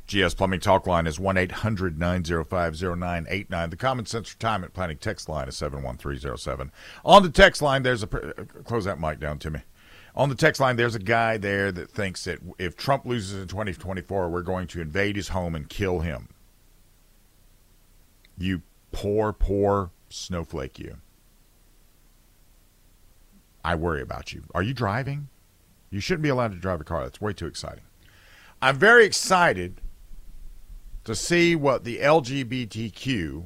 GS 0.07 0.35
Plumbing 0.35 0.59
Talk 0.59 0.85
line 0.85 1.07
is 1.07 1.19
1 1.19 1.37
800 1.37 1.97
905 1.97 2.81
0989. 2.81 3.69
The 3.69 3.75
Common 3.75 4.05
Sense 4.05 4.33
Retirement 4.33 4.73
Planning 4.73 4.97
text 4.97 5.27
line 5.27 5.47
is 5.47 5.57
71307. 5.57 6.71
On 7.03 7.23
the 7.23 7.29
text 7.29 7.61
line, 7.61 7.83
there's 7.83 8.03
a. 8.03 8.09
Uh, 8.15 8.43
close 8.63 8.85
that 8.85 8.99
mic 8.99 9.19
down 9.19 9.39
to 9.39 9.49
me. 9.49 9.61
On 10.15 10.29
the 10.29 10.35
text 10.35 10.61
line, 10.61 10.75
there's 10.75 10.95
a 10.95 10.99
guy 10.99 11.37
there 11.37 11.71
that 11.71 11.89
thinks 11.89 12.23
that 12.25 12.39
if 12.57 12.77
Trump 12.77 13.05
loses 13.05 13.41
in 13.41 13.47
2024, 13.47 14.29
we're 14.29 14.41
going 14.43 14.67
to 14.67 14.81
invade 14.81 15.15
his 15.15 15.29
home 15.29 15.55
and 15.55 15.67
kill 15.67 15.99
him. 15.99 16.29
You 18.37 18.61
poor, 18.91 19.33
poor 19.33 19.91
snowflake, 20.09 20.79
you. 20.79 20.97
I 23.63 23.75
worry 23.75 24.01
about 24.01 24.31
you. 24.31 24.43
Are 24.53 24.61
you 24.61 24.73
driving? 24.73 25.29
You 25.89 25.99
shouldn't 25.99 26.23
be 26.23 26.29
allowed 26.29 26.51
to 26.51 26.57
drive 26.59 26.79
a 26.79 26.83
car. 26.83 27.03
That's 27.03 27.19
way 27.19 27.33
too 27.33 27.47
exciting. 27.47 27.83
I'm 28.61 28.77
very 28.77 29.05
excited 29.05 29.81
to 31.05 31.15
see 31.15 31.55
what 31.55 31.83
the 31.83 31.99
LGBTQ 31.99 33.45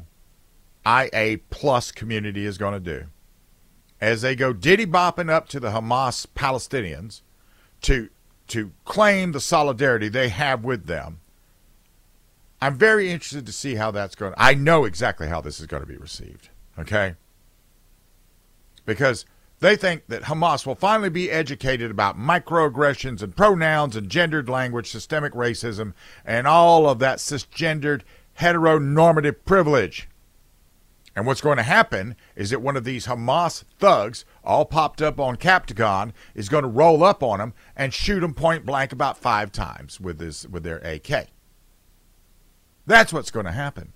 IA 0.86 1.38
plus 1.50 1.92
community 1.92 2.46
is 2.46 2.58
going 2.58 2.74
to 2.74 2.80
do 2.80 3.08
as 4.02 4.22
they 4.22 4.36
go 4.36 4.54
diddy 4.54 4.86
bopping 4.86 5.30
up 5.30 5.48
to 5.50 5.60
the 5.60 5.72
Hamas 5.72 6.26
Palestinians 6.36 7.22
to 7.82 8.10
to 8.48 8.72
claim 8.84 9.32
the 9.32 9.40
solidarity 9.40 10.10
they 10.10 10.30
have 10.30 10.64
with 10.64 10.88
them. 10.88 11.20
I'm 12.62 12.76
very 12.76 13.12
interested 13.12 13.46
to 13.46 13.52
see 13.52 13.76
how 13.76 13.92
that's 13.92 14.16
going. 14.16 14.34
I 14.38 14.56
know 14.56 14.86
exactly 14.86 15.28
how 15.28 15.40
this 15.40 15.60
is 15.60 15.68
going 15.68 15.84
to 15.84 15.88
be 15.88 15.98
received. 15.98 16.50
Okay, 16.78 17.16
because 18.86 19.26
they 19.60 19.76
think 19.76 20.08
that 20.08 20.24
Hamas 20.24 20.66
will 20.66 20.76
finally 20.76 21.10
be 21.10 21.30
educated 21.30 21.92
about 21.92 22.18
microaggressions 22.18 23.22
and 23.22 23.36
pronouns 23.36 23.96
and 23.96 24.10
gendered 24.10 24.48
language, 24.48 24.90
systemic 24.90 25.34
racism, 25.34 25.94
and 26.24 26.48
all 26.48 26.88
of 26.88 27.00
that 27.00 27.18
cisgendered 27.18 28.02
heteronormative 28.40 29.44
privilege. 29.46 30.08
And 31.16 31.26
what's 31.26 31.42
going 31.42 31.58
to 31.58 31.64
happen 31.64 32.16
is 32.38 32.52
that 32.52 32.62
one 32.62 32.78
of 32.78 32.86
these 32.86 33.08
Hamas 33.08 33.66
thugs, 33.78 34.24
all 34.44 34.64
popped 34.64 35.02
up 35.02 35.20
on 35.20 35.36
Captagon, 35.36 36.14
is 36.34 36.48
going 36.48 36.64
to 36.64 36.70
roll 36.70 37.04
up 37.04 37.22
on 37.22 37.40
them 37.40 37.54
and 37.76 37.94
shoot 37.94 38.22
them 38.22 38.34
point 38.34 38.66
blank 38.66 38.94
about 38.94 39.18
five 39.18 39.52
times 39.52 40.00
with 40.00 40.20
this 40.20 40.48
with 40.48 40.64
their 40.64 40.78
AK. 40.78 41.28
That's 42.86 43.12
what's 43.12 43.32
going 43.32 43.46
to 43.46 43.52
happen. 43.52 43.92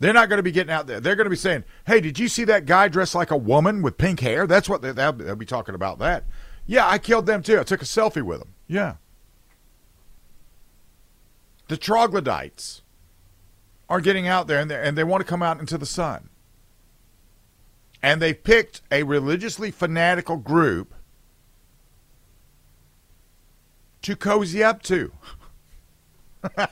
They're 0.00 0.12
not 0.12 0.28
going 0.28 0.38
to 0.38 0.44
be 0.44 0.52
getting 0.52 0.72
out 0.72 0.86
there. 0.86 1.00
They're 1.00 1.16
going 1.16 1.26
to 1.26 1.30
be 1.30 1.36
saying, 1.36 1.64
"Hey, 1.86 2.00
did 2.00 2.18
you 2.18 2.28
see 2.28 2.44
that 2.44 2.66
guy 2.66 2.88
dressed 2.88 3.14
like 3.14 3.30
a 3.30 3.36
woman 3.36 3.82
with 3.82 3.98
pink 3.98 4.20
hair?" 4.20 4.46
That's 4.46 4.68
what 4.68 4.82
they, 4.82 4.92
they'll, 4.92 5.12
they'll 5.12 5.36
be 5.36 5.46
talking 5.46 5.74
about. 5.74 5.98
That. 5.98 6.24
Yeah, 6.66 6.86
I 6.86 6.98
killed 6.98 7.26
them 7.26 7.42
too. 7.42 7.58
I 7.58 7.64
took 7.64 7.82
a 7.82 7.86
selfie 7.86 8.22
with 8.22 8.38
them. 8.38 8.54
Yeah. 8.68 8.96
The 11.68 11.76
troglodytes 11.76 12.82
are 13.88 14.00
getting 14.00 14.28
out 14.28 14.46
there 14.46 14.60
and, 14.60 14.70
and 14.70 14.96
they 14.96 15.04
want 15.04 15.20
to 15.22 15.28
come 15.28 15.42
out 15.42 15.60
into 15.60 15.78
the 15.78 15.86
sun. 15.86 16.28
And 18.02 18.22
they 18.22 18.32
picked 18.32 18.82
a 18.92 19.02
religiously 19.02 19.70
fanatical 19.70 20.36
group 20.36 20.94
to 24.02 24.14
cozy 24.14 24.62
up 24.62 24.82
to. 24.84 25.12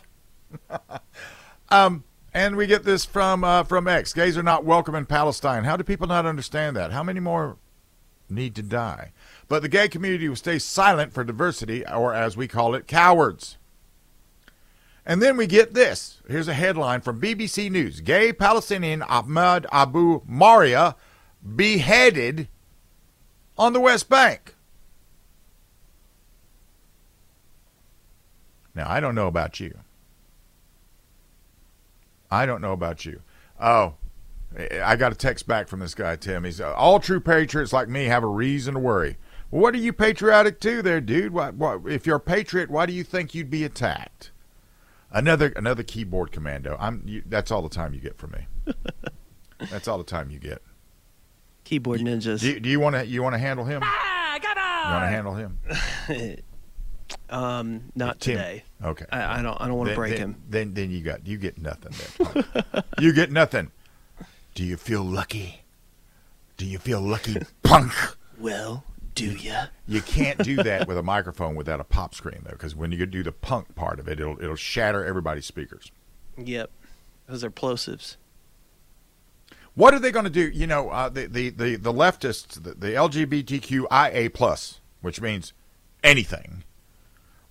um, 1.69 2.05
and 2.37 2.55
we 2.55 2.67
get 2.67 2.85
this 2.85 3.07
from 3.07 3.43
uh, 3.43 3.65
from 3.65 3.89
X. 3.89 4.13
Gays 4.13 4.37
are 4.37 4.43
not 4.43 4.63
welcome 4.63 4.95
in 4.95 5.07
Palestine. 5.07 5.65
How 5.65 5.79
do 5.79 5.83
people 5.83 6.07
not 6.07 6.27
understand 6.27 6.77
that? 6.77 6.93
How 6.93 7.03
many 7.03 7.19
more 7.19 7.57
need 8.29 8.55
to 8.57 8.63
die? 8.63 9.13
But 9.49 9.63
the 9.63 9.71
gay 9.71 9.89
community 9.89 10.29
will 10.29 10.37
stay 10.37 10.59
silent 10.59 11.15
for 11.15 11.25
diversity, 11.25 11.87
or 11.89 12.13
as 12.13 12.37
we 12.37 12.47
call 12.47 12.75
it, 12.75 12.87
cowards. 12.87 13.57
And 15.07 15.23
then 15.23 15.39
we 15.39 15.47
get 15.47 15.73
this. 15.73 16.21
Here's 16.29 16.49
a 16.49 16.53
headline 16.53 17.01
from 17.01 17.23
BBC 17.23 17.71
News: 17.71 18.03
Gay 18.03 18.35
Palestinian 18.35 19.03
Ahmad 19.03 19.67
Abu 19.73 20.21
Maria 20.27 20.95
beheaded 21.57 22.49
on 23.57 23.73
the 23.73 23.81
West 23.81 24.11
Bank. 24.11 24.55
Now 28.75 28.91
I 28.91 29.01
don't 29.01 29.15
know 29.15 29.27
about 29.27 29.59
you. 29.59 29.79
I 32.31 32.47
don't 32.47 32.61
know 32.61 32.73
about 32.73 33.05
you. 33.05 33.23
Oh, 33.61 33.95
I 34.83 34.97
got 34.97 35.13
a 35.13 35.15
text 35.15 35.47
back 35.47 35.69
from 35.69 35.81
this 35.81 35.95
guy, 35.95 36.17
Tim. 36.17 36.45
He's 36.45 36.61
uh, 36.61 36.73
all 36.75 37.01
true 37.01 37.21
patriots 37.21 37.73
like 37.73 37.89
me 37.89 38.05
have 38.07 38.23
a 38.23 38.29
reason 38.29 38.75
to 38.75 38.81
worry. 38.81 39.19
Well, 39.51 39.63
what 39.63 39.75
are 39.75 39.79
you 39.79 39.93
patriotic 39.93 40.61
to, 40.61 40.83
there, 40.83 41.01
dude? 41.01 41.33
What, 41.33 41.55
what, 41.55 41.83
if 41.87 42.07
you're 42.07 42.17
a 42.17 42.21
patriot, 42.21 42.71
why 42.71 42.87
do 42.87 42.93
you 42.93 43.05
think 43.05 43.35
you'd 43.35 43.51
be 43.51 43.65
attacked? 43.65 44.31
Another 45.11 45.53
another 45.57 45.83
keyboard 45.83 46.33
commando. 46.33 46.77
I'm. 46.81 47.03
You, 47.07 47.23
that's 47.27 47.51
all 47.51 47.63
the 47.63 47.69
time 47.69 47.95
you 47.95 48.01
get 48.01 48.19
from 48.19 48.33
me. 48.33 48.75
that's 49.71 49.87
all 49.87 49.99
the 49.99 50.05
time 50.05 50.31
you 50.31 50.41
get. 50.41 50.63
Keyboard 51.65 52.01
ninjas. 52.01 52.41
Do, 52.41 52.59
do 52.59 52.69
you 52.69 52.81
want 52.81 52.97
to 52.97 53.07
you 53.07 53.23
want 53.23 53.35
to 53.35 53.39
handle 53.39 53.65
him? 53.65 53.83
Ah, 53.85 54.39
come 54.43 54.59
on. 54.59 54.87
You 54.87 54.95
want 54.95 55.05
to 55.05 55.09
handle 55.09 55.35
him? 55.35 56.43
Um, 57.29 57.93
not 57.95 58.21
Tim. 58.21 58.37
today. 58.37 58.65
Okay. 58.83 59.05
I, 59.11 59.39
I 59.39 59.43
don't. 59.43 59.61
I 59.61 59.67
don't 59.69 59.77
want 59.77 59.91
to 59.91 59.97
break 59.97 60.15
then, 60.15 60.21
him. 60.21 60.43
Then 60.49 60.75
then 60.75 60.91
you 60.91 61.01
got 61.03 61.27
you 61.27 61.39
get 61.39 61.59
nothing. 61.59 61.93
Then, 62.19 62.45
you 63.01 63.13
get 63.13 63.31
nothing. 63.31 63.71
Do 64.55 64.65
you 64.65 64.77
feel 64.77 65.03
lucky? 65.03 65.63
Do 66.57 66.65
you 66.65 66.79
feel 66.79 67.01
lucky, 67.01 67.37
punk? 67.63 67.93
Well, 68.39 68.85
do 69.15 69.27
ya? 69.31 69.67
You 69.87 70.01
can't 70.03 70.43
do 70.43 70.57
that 70.57 70.89
with 70.89 70.97
a 70.97 71.03
microphone 71.03 71.55
without 71.55 71.81
a 71.81 71.85
pop 71.85 72.15
screen 72.15 72.41
though, 72.45 72.53
because 72.53 72.75
when 72.75 72.93
you 72.93 73.07
do 73.07 73.23
the 73.23 73.33
punk 73.33 73.75
part 73.75 73.99
of 73.99 74.09
it, 74.09 74.21
it'll 74.21 74.41
it'll 74.43 74.57
shatter 74.57 75.05
everybody's 75.05 75.47
speakers. 75.47 75.91
Yep. 76.39 76.71
Those 77.29 77.43
are 77.45 77.51
plosives. 77.51 78.17
What 79.75 79.93
are 79.93 79.99
they 79.99 80.11
going 80.11 80.25
to 80.25 80.31
do? 80.31 80.49
You 80.49 80.67
know, 80.67 80.89
uh, 80.91 81.09
the, 81.09 81.27
the 81.27 81.51
the 81.51 81.77
the 81.77 81.93
leftists, 81.93 82.63
the, 82.63 82.75
the 82.75 82.89
LGBTQIA 82.95 84.33
plus, 84.33 84.81
which 85.03 85.21
means 85.21 85.53
anything, 86.03 86.63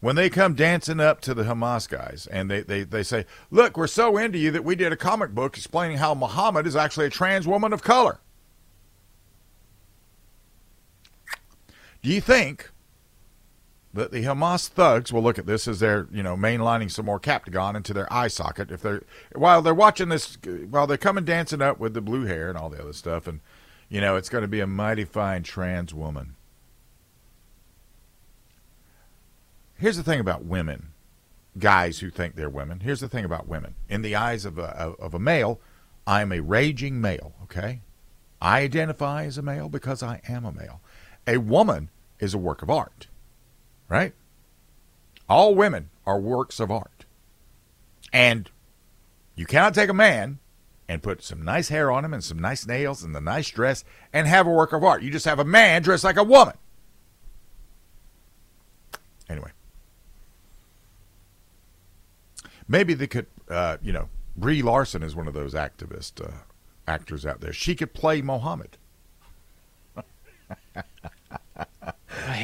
when 0.05 0.15
they 0.15 0.29
come 0.29 0.53
dancing 0.53 0.99
up 0.99 1.19
to 1.19 1.33
the 1.33 1.41
Hamas 1.45 1.89
guys 1.89 2.27
and 2.27 2.47
they, 2.47 2.61
they, 2.61 2.83
they 2.83 3.01
say, 3.01 3.25
Look, 3.49 3.75
we're 3.75 3.87
so 3.87 4.17
into 4.17 4.37
you 4.37 4.51
that 4.51 4.63
we 4.63 4.75
did 4.75 4.93
a 4.93 4.95
comic 4.95 5.31
book 5.31 5.57
explaining 5.57 5.97
how 5.97 6.13
Muhammad 6.13 6.67
is 6.67 6.75
actually 6.75 7.07
a 7.07 7.09
trans 7.09 7.47
woman 7.47 7.73
of 7.73 7.81
color. 7.81 8.19
Do 12.03 12.09
you 12.11 12.21
think 12.21 12.69
that 13.95 14.11
the 14.11 14.21
Hamas 14.21 14.67
thugs 14.67 15.11
will 15.11 15.23
look 15.23 15.39
at 15.39 15.47
this 15.47 15.67
as 15.67 15.79
they're, 15.79 16.07
you 16.11 16.21
know, 16.21 16.35
mainlining 16.35 16.91
some 16.91 17.07
more 17.07 17.19
Captagon 17.19 17.75
into 17.75 17.91
their 17.91 18.13
eye 18.13 18.27
socket 18.27 18.69
if 18.69 18.83
they're 18.83 19.01
while 19.33 19.63
they're 19.63 19.73
watching 19.73 20.09
this 20.09 20.37
while 20.69 20.85
they're 20.85 20.97
coming 20.97 21.25
dancing 21.25 21.63
up 21.63 21.79
with 21.79 21.95
the 21.95 22.01
blue 22.01 22.25
hair 22.25 22.47
and 22.47 22.59
all 22.59 22.69
the 22.69 22.79
other 22.79 22.93
stuff 22.93 23.25
and 23.25 23.39
you 23.89 24.01
know, 24.01 24.17
it's 24.17 24.29
going 24.29 24.43
to 24.43 24.47
be 24.47 24.59
a 24.59 24.67
mighty 24.67 25.03
fine 25.03 25.41
trans 25.41 25.95
woman. 25.95 26.35
Here's 29.77 29.97
the 29.97 30.03
thing 30.03 30.19
about 30.19 30.45
women, 30.45 30.93
guys 31.57 31.99
who 31.99 32.09
think 32.09 32.35
they're 32.35 32.49
women. 32.49 32.79
Here's 32.79 33.01
the 33.01 33.09
thing 33.09 33.25
about 33.25 33.47
women. 33.47 33.75
In 33.89 34.01
the 34.01 34.15
eyes 34.15 34.45
of 34.45 34.57
a, 34.57 34.95
of 34.99 35.13
a 35.13 35.19
male, 35.19 35.59
I'm 36.07 36.31
a 36.31 36.39
raging 36.39 37.01
male, 37.01 37.33
okay? 37.43 37.81
I 38.41 38.61
identify 38.61 39.25
as 39.25 39.37
a 39.37 39.41
male 39.41 39.69
because 39.69 40.01
I 40.01 40.21
am 40.27 40.45
a 40.45 40.51
male. 40.51 40.81
A 41.27 41.37
woman 41.37 41.89
is 42.19 42.33
a 42.33 42.37
work 42.37 42.61
of 42.61 42.69
art 42.69 43.07
right? 43.87 44.13
All 45.27 45.55
women 45.55 45.89
are 46.05 46.19
works 46.19 46.59
of 46.59 46.71
art. 46.71 47.05
And 48.13 48.49
you 49.35 49.45
cannot 49.45 49.73
take 49.73 49.89
a 49.89 49.93
man 49.93 50.39
and 50.87 51.03
put 51.03 51.23
some 51.23 51.43
nice 51.43 51.69
hair 51.69 51.91
on 51.91 52.05
him 52.05 52.13
and 52.13 52.23
some 52.23 52.39
nice 52.39 52.67
nails 52.67 53.03
and 53.03 53.15
a 53.15 53.21
nice 53.21 53.49
dress 53.49 53.83
and 54.13 54.27
have 54.27 54.47
a 54.47 54.51
work 54.51 54.71
of 54.71 54.83
art. 54.83 55.01
You 55.01 55.11
just 55.11 55.25
have 55.25 55.39
a 55.39 55.45
man 55.45 55.81
dressed 55.81 56.03
like 56.03 56.17
a 56.17 56.23
woman. 56.23 56.55
Anyway. 59.27 59.51
Maybe 62.67 62.93
they 62.93 63.07
could, 63.07 63.27
uh, 63.49 63.77
you 63.81 63.93
know, 63.93 64.09
Brie 64.35 64.61
Larson 64.61 65.03
is 65.03 65.15
one 65.15 65.27
of 65.27 65.33
those 65.33 65.53
activist 65.53 66.23
uh, 66.25 66.31
actors 66.87 67.25
out 67.25 67.41
there. 67.41 67.53
She 67.53 67.75
could 67.75 67.93
play 67.93 68.21
Mohammed. 68.21 68.77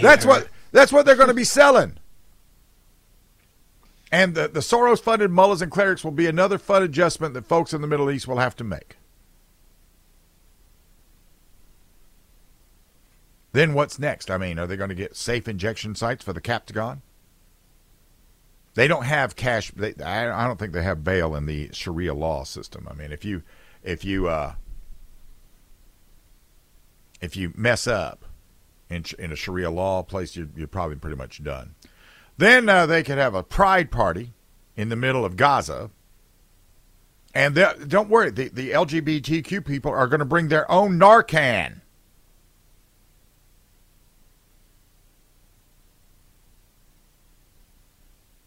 That's 0.02 0.24
her. 0.24 0.30
what 0.30 0.48
that's 0.72 0.92
what 0.92 1.06
they're 1.06 1.16
going 1.16 1.28
to 1.28 1.34
be 1.34 1.44
selling. 1.44 1.98
And 4.12 4.36
the, 4.36 4.48
the 4.48 4.60
Soros 4.60 5.02
funded 5.02 5.32
mullahs 5.32 5.62
and 5.62 5.72
clerics 5.72 6.04
will 6.04 6.12
be 6.12 6.28
another 6.28 6.58
fun 6.58 6.84
adjustment 6.84 7.34
that 7.34 7.46
folks 7.46 7.74
in 7.74 7.82
the 7.82 7.88
Middle 7.88 8.12
East 8.12 8.28
will 8.28 8.40
have 8.40 8.56
to 8.58 8.64
make. 8.64 8.98
Then 13.54 13.74
what's 13.74 14.00
next? 14.00 14.30
I 14.30 14.38
mean, 14.38 14.60
are 14.60 14.68
they 14.68 14.78
going 14.78 14.90
to 14.90 14.96
get 14.96 15.16
safe 15.16 15.48
injection 15.48 15.96
sites 15.96 16.24
for 16.24 16.34
the 16.34 16.42
Captagon? 16.42 17.02
They 18.74 18.88
don't 18.88 19.06
have 19.06 19.36
cash. 19.36 19.72
They, 19.72 19.94
I, 20.04 20.44
I 20.44 20.48
don't 20.48 20.58
think 20.58 20.74
they 20.74 20.84
have 20.84 21.04
bail 21.04 21.36
in 21.36 21.46
the 21.46 21.70
Sharia 21.74 22.14
law 22.14 22.44
system. 22.44 22.88
I 22.90 22.94
mean, 22.94 23.12
if 23.12 23.26
you 23.26 23.44
if 23.84 24.06
you 24.06 24.30
uh, 24.30 24.54
if 27.20 27.36
you 27.36 27.52
mess 27.56 27.86
up, 27.88 28.26
in, 28.92 29.06
in 29.18 29.32
a 29.32 29.36
Sharia 29.36 29.72
law 29.72 30.04
place, 30.04 30.36
you're, 30.36 30.50
you're 30.56 30.68
probably 30.68 30.98
pretty 30.98 31.16
much 31.16 31.42
done. 31.44 31.76
Then 32.38 32.68
uh, 32.68 32.86
they 32.86 33.04
could 33.04 33.18
have 33.18 33.34
a 33.34 33.44
pride 33.44 33.90
party 33.90 34.34
in 34.76 34.90
the 34.90 34.96
middle 34.96 35.24
of 35.24 35.38
Gaza. 35.38 35.90
And 37.34 37.56
don't 37.88 38.10
worry, 38.10 38.30
the, 38.30 38.50
the 38.50 38.72
LGBTQ 38.72 39.66
people 39.66 39.92
are 39.92 40.08
going 40.08 40.20
to 40.20 40.26
bring 40.26 40.50
their 40.50 40.70
own 40.70 41.00
Narcan. 41.00 41.80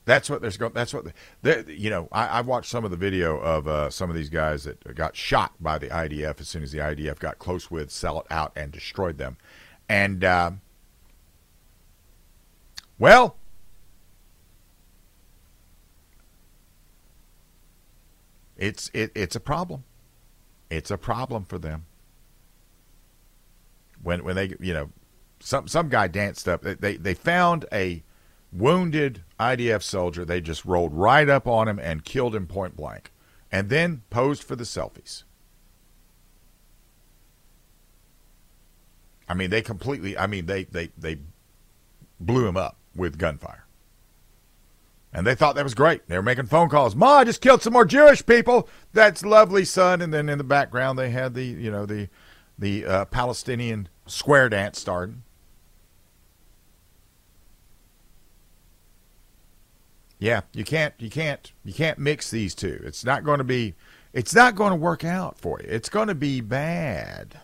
That's 0.07 0.29
what 0.29 0.43
there's 0.43 0.59
going. 0.59 0.73
That's 0.75 0.93
what 0.93 1.07
you 1.43 1.89
know. 1.89 2.09
I, 2.13 2.27
I, 2.27 2.41
watched 2.43 2.71
some 2.71 2.85
of 2.85 2.91
the 2.91 2.97
video 2.97 3.39
of 3.39 3.67
uh, 3.67 3.89
some 3.89 4.11
of 4.11 4.17
these 4.17 4.29
guys 4.29 4.65
that 4.65 4.95
got 4.95 5.17
shot 5.17 5.53
by 5.61 5.79
the 5.79 5.89
IDF 5.89 6.41
as 6.41 6.49
soon 6.49 6.63
as 6.63 6.73
the 6.73 6.79
IDF 6.79 7.19
got 7.19 7.39
close 7.39 7.71
with, 7.71 7.91
sell 7.91 8.21
it 8.21 8.27
out, 8.31 8.53
and 8.55 8.71
destroyed 8.71 9.17
them. 9.17 9.39
And, 9.89 10.23
uh, 10.23 10.51
well, 12.99 13.37
it's 18.59 18.91
it, 18.93 19.11
it's 19.15 19.37
a 19.37 19.41
problem. 19.41 19.85
It's 20.69 20.91
a 20.91 20.99
problem 20.99 21.47
for 21.47 21.59
them. 21.59 21.87
When 24.03 24.23
when 24.23 24.37
they 24.37 24.55
you 24.61 24.75
know 24.75 24.91
some 25.41 25.67
some 25.67 25.89
guy 25.89 26.09
danced 26.09 26.47
up 26.47 26.63
they 26.63 26.97
they 26.97 27.15
found 27.15 27.65
a 27.73 28.03
wounded 28.55 29.23
IDF 29.41 29.83
soldier 29.83 30.25
they 30.25 30.41
just 30.41 30.65
rolled 30.65 30.95
right 30.95 31.29
up 31.29 31.47
on 31.47 31.67
him 31.69 31.79
and 31.79 32.05
killed 32.05 32.35
him 32.35 32.47
point 32.47 32.77
blank 32.77 33.11
and 33.51 33.69
then 33.69 34.03
posed 34.11 34.43
for 34.43 34.57
the 34.57 34.65
selfies. 34.65 35.25
I 39.29 39.35
mean, 39.35 39.51
they 39.51 39.63
completely. 39.63 40.17
I 40.17 40.27
mean, 40.27 40.47
they 40.47 40.65
they 40.65 40.91
they 40.99 41.19
blew 42.21 42.47
him 42.47 42.57
up 42.57 42.77
with 42.95 43.19
gunfire, 43.19 43.65
and 45.13 45.27
they 45.27 45.35
thought 45.35 45.55
that 45.55 45.65
was 45.65 45.75
great. 45.75 46.07
They 46.09 46.17
were 46.17 46.23
making 46.23 46.47
phone 46.47 46.69
calls. 46.69 46.95
Ma, 46.95 47.19
I 47.19 47.25
just 47.25 47.41
killed 47.41 47.63
some 47.63 47.73
more 47.73 47.85
Jewish 47.85 48.25
people. 48.25 48.69
That's 48.93 49.25
lovely, 49.25 49.65
son. 49.65 50.03
And 50.03 50.13
then 50.13 50.29
in 50.29 50.39
the 50.39 50.45
background, 50.45 50.99
they 50.99 51.11
had 51.11 51.35
the 51.35 51.45
you 51.45 51.71
know 51.71 51.87
the 51.87 52.09
the 52.59 52.85
uh, 52.85 53.05
Palestinian 53.07 53.89
square 54.07 54.49
dance 54.49 54.79
starting. 54.79 55.24
Yeah, 60.19 60.43
you 60.53 60.65
can't 60.65 60.95
you 60.99 61.11
can't 61.11 61.53
you 61.65 61.75
can't 61.75 61.99
mix 61.99 62.31
these 62.31 62.55
two. 62.55 62.81
It's 62.85 63.05
not 63.05 63.25
going 63.25 63.39
to 63.39 63.45
be 63.45 63.75
it's 64.13 64.35
not 64.35 64.55
going 64.55 64.71
to 64.71 64.77
work 64.77 65.05
out 65.05 65.39
for 65.39 65.61
you. 65.61 65.67
It's 65.69 65.89
going 65.89 66.09
to 66.09 66.15
be 66.15 66.41
bad. 66.41 67.41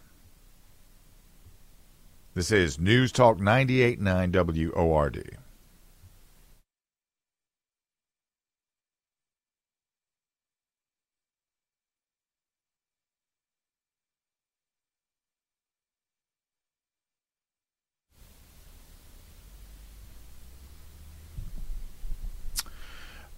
This 2.34 2.52
is 2.52 2.78
News 2.78 3.10
Talk 3.10 3.38
98.9 3.38 4.72
WORD. 4.74 5.36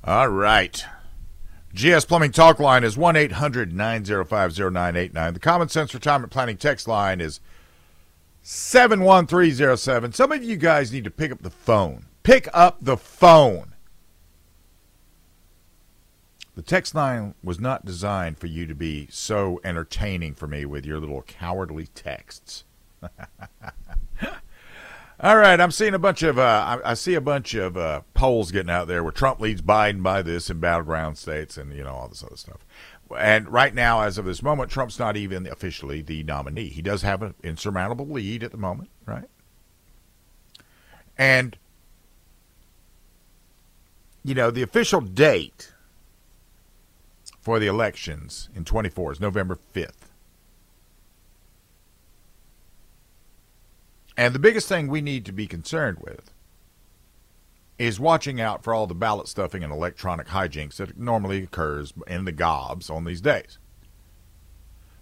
All 0.05 0.29
right. 0.29 0.85
GS 1.75 2.05
Plumbing 2.05 2.33
Talk 2.33 2.59
line 2.59 2.83
is 2.85 2.97
1 2.97 3.17
800 3.17 3.73
905 3.73 4.59
0989. 4.59 5.35
The 5.35 5.41
Common 5.41 5.69
Sense 5.69 5.95
Retirement 5.95 6.33
Planning 6.33 6.57
text 6.57 6.89
line 6.89 7.21
is 7.21 7.41
71307. 8.43 10.13
Some 10.13 10.33
of 10.33 10.43
you 10.43 10.57
guys 10.57 10.93
need 10.93 11.05
to 11.05 11.11
pick 11.11 11.31
up 11.31 11.43
the 11.43 11.51
phone. 11.51 12.07
Pick 12.25 12.49
up 12.53 12.79
the 12.81 12.97
phone. 12.97 13.75
The 16.57 16.63
text 16.63 16.95
line 16.95 17.35
was 17.43 17.61
not 17.61 17.85
designed 17.85 18.39
for 18.39 18.49
you 18.49 18.67
to 18.67 18.75
be 18.75 19.07
so 19.11 19.61
entertaining 19.65 20.35
for 20.35 20.47
me 20.47 20.67
with 20.67 20.85
your 20.85 20.99
little 20.99 21.23
cowardly 21.23 21.87
texts. 21.87 22.65
All 25.23 25.37
right, 25.37 25.61
I'm 25.61 25.71
seeing 25.71 25.95
a 25.95 26.01
bunch 26.01 26.25
of 26.25 26.37
uh, 26.37 26.81
I, 26.85 26.91
I, 26.91 26.95
see 26.95 27.15
a 27.15 27.21
bunch 27.21 27.55
of 27.55 27.77
uh, 27.77 28.01
polls 28.13 28.51
getting 28.51 28.71
out 28.71 28.89
there 28.89 29.05
where 29.05 29.13
Trump 29.13 29.39
leads 29.39 29.63
Biden 29.63 30.03
by 30.03 30.21
this 30.21 30.51
in 30.51 30.59
battleground 30.59 31.17
states 31.17 31.57
and 31.57 31.73
you 31.73 31.85
know 31.85 31.93
all 31.93 32.09
this 32.09 32.25
other 32.25 32.37
stuff 32.37 32.67
and 33.19 33.49
right 33.49 33.75
now, 33.75 34.03
as 34.03 34.19
of 34.19 34.25
this 34.25 34.43
moment, 34.43 34.71
Trump's 34.71 34.99
not 34.99 35.17
even 35.17 35.47
officially 35.47 36.03
the 36.03 36.23
nominee. 36.23 36.69
He 36.69 36.83
does 36.83 37.03
have 37.03 37.23
an 37.23 37.35
insurmountable 37.43 38.07
lead 38.07 38.43
at 38.43 38.53
the 38.53 38.57
moment, 38.57 38.91
right? 39.07 39.29
And, 41.19 41.57
you 44.25 44.35
know, 44.35 44.51
the 44.51 44.63
official 44.63 45.01
date 45.01 45.73
for 47.41 47.59
the 47.59 47.67
elections 47.67 48.49
in 48.55 48.65
24 48.65 49.13
is 49.13 49.21
November 49.21 49.59
5th. 49.75 50.12
And 54.17 54.35
the 54.35 54.39
biggest 54.39 54.69
thing 54.69 54.89
we 54.89 55.01
need 55.01 55.25
to 55.27 55.33
be 55.33 55.47
concerned 55.47 55.99
with 56.01 56.31
is 57.79 57.99
watching 57.99 58.41
out 58.41 58.63
for 58.63 58.75
all 58.75 58.87
the 58.87 58.95
ballot 58.95 59.27
stuffing 59.27 59.65
and 59.65 59.73
electronic 59.73 60.29
hijinks 60.29 60.77
that 60.77 60.99
normally 60.99 61.43
occurs 61.43 61.93
in 62.07 62.25
the 62.25 62.33
gobs 62.33 62.91
on 62.91 63.05
these 63.05 63.21
days. 63.21 63.59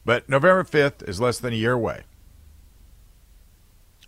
But 0.04 0.28
November 0.28 0.64
5th 0.64 1.06
is 1.08 1.20
less 1.20 1.38
than 1.38 1.52
a 1.52 1.56
year 1.56 1.72
away. 1.72 2.02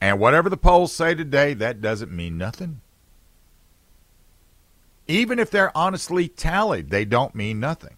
And 0.01 0.19
whatever 0.19 0.49
the 0.49 0.57
polls 0.57 0.93
say 0.93 1.15
today, 1.15 1.55
that 1.55 1.81
doesn't 1.81 2.11
mean 2.11 2.39
nothing. 2.39 2.81
Even 5.07 5.39
if 5.39 5.51
they're 5.51 5.77
honestly 5.77 6.29
tallied, 6.29 6.91
they 6.91 7.05
don't 7.05 7.35
mean 7.35 7.61
nothing. 7.61 7.97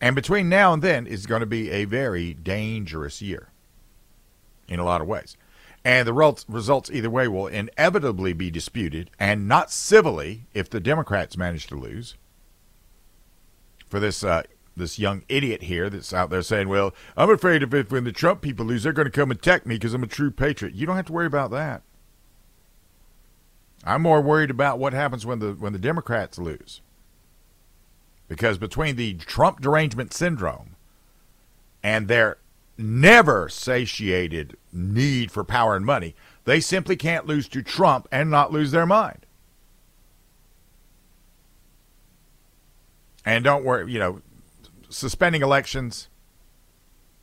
And 0.00 0.14
between 0.14 0.48
now 0.48 0.72
and 0.72 0.82
then 0.82 1.06
is 1.06 1.26
going 1.26 1.40
to 1.40 1.46
be 1.46 1.70
a 1.70 1.86
very 1.86 2.34
dangerous 2.34 3.22
year 3.22 3.48
in 4.68 4.78
a 4.78 4.84
lot 4.84 5.00
of 5.00 5.06
ways. 5.06 5.36
And 5.84 6.06
the 6.06 6.12
results 6.48 6.90
either 6.90 7.08
way 7.08 7.28
will 7.28 7.46
inevitably 7.46 8.32
be 8.32 8.50
disputed 8.50 9.10
and 9.18 9.48
not 9.48 9.70
civilly 9.70 10.46
if 10.52 10.68
the 10.68 10.80
Democrats 10.80 11.36
manage 11.36 11.66
to 11.68 11.76
lose. 11.76 12.16
For 13.88 14.00
this 14.00 14.22
uh, 14.22 14.42
this 14.76 14.98
young 14.98 15.22
idiot 15.28 15.62
here 15.62 15.88
that's 15.88 16.12
out 16.12 16.30
there 16.30 16.42
saying, 16.42 16.68
"Well, 16.68 16.94
I'm 17.16 17.30
afraid 17.30 17.62
if, 17.62 17.72
if 17.72 17.90
when 17.90 18.04
the 18.04 18.12
Trump 18.12 18.42
people 18.42 18.66
lose, 18.66 18.82
they're 18.82 18.92
going 18.92 19.06
to 19.06 19.10
come 19.10 19.30
attack 19.30 19.66
me 19.66 19.76
because 19.76 19.94
I'm 19.94 20.02
a 20.02 20.08
true 20.08 20.30
patriot." 20.30 20.74
You 20.74 20.86
don't 20.86 20.96
have 20.96 21.06
to 21.06 21.12
worry 21.12 21.26
about 21.26 21.50
that. 21.52 21.82
I'm 23.84 24.02
more 24.02 24.20
worried 24.20 24.50
about 24.50 24.78
what 24.78 24.92
happens 24.92 25.24
when 25.24 25.38
the 25.38 25.52
when 25.52 25.72
the 25.72 25.78
Democrats 25.78 26.38
lose. 26.38 26.80
Because 28.28 28.58
between 28.58 28.96
the 28.96 29.14
Trump 29.14 29.60
derangement 29.60 30.12
syndrome 30.12 30.76
and 31.82 32.08
their 32.08 32.36
never 32.78 33.48
satiated 33.48 34.56
need 34.72 35.32
for 35.32 35.42
power 35.42 35.74
and 35.74 35.84
money, 35.84 36.14
they 36.44 36.60
simply 36.60 36.96
can't 36.96 37.26
lose 37.26 37.48
to 37.48 37.62
Trump 37.62 38.06
and 38.12 38.30
not 38.30 38.52
lose 38.52 38.70
their 38.70 38.86
mind. 38.86 39.26
And 43.24 43.44
don't 43.44 43.64
worry, 43.64 43.92
you 43.92 43.98
know, 43.98 44.22
suspending 44.88 45.42
elections. 45.42 46.08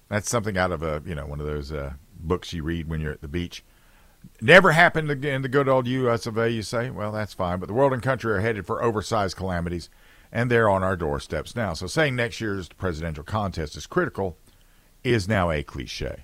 That's 0.10 0.30
something 0.30 0.58
out 0.58 0.72
of 0.72 0.84
a 0.84 1.02
you 1.06 1.15
know 1.15 1.26
one 1.26 1.39
of 1.39 1.48
those 1.48 1.72
uh, 1.72 1.94
books 2.20 2.54
you 2.54 2.62
read 2.62 2.88
when 2.88 3.02
you're 3.02 3.13
at 3.13 3.22
the 3.22 3.28
beach. 3.28 3.63
Never 4.41 4.74
happened 4.74 5.10
in 5.26 5.41
the 5.41 5.50
good 5.50 5.68
old 5.68 5.88
U.S. 5.88 6.28
of 6.28 6.38
A. 6.38 6.50
You 6.50 6.62
say, 6.62 6.89
well, 6.89 7.12
that's 7.12 7.34
fine, 7.34 7.60
but 7.60 7.68
the 7.68 7.74
world 7.74 7.94
and 7.94 8.04
country 8.04 8.32
are 8.34 8.41
headed 8.41 8.68
for 8.68 8.84
oversized 8.84 9.38
calamities, 9.38 9.89
and 10.32 10.52
they're 10.52 10.70
on 10.70 10.84
our 10.84 10.96
doorsteps 10.96 11.56
now. 11.56 11.74
So 11.74 11.88
saying 11.88 12.15
next 12.15 12.41
year's 12.41 12.70
presidential 12.70 13.24
contest 13.24 13.76
is 13.78 13.88
critical 13.88 14.38
is 15.06 15.28
now 15.28 15.52
a 15.52 15.62
cliche 15.62 16.24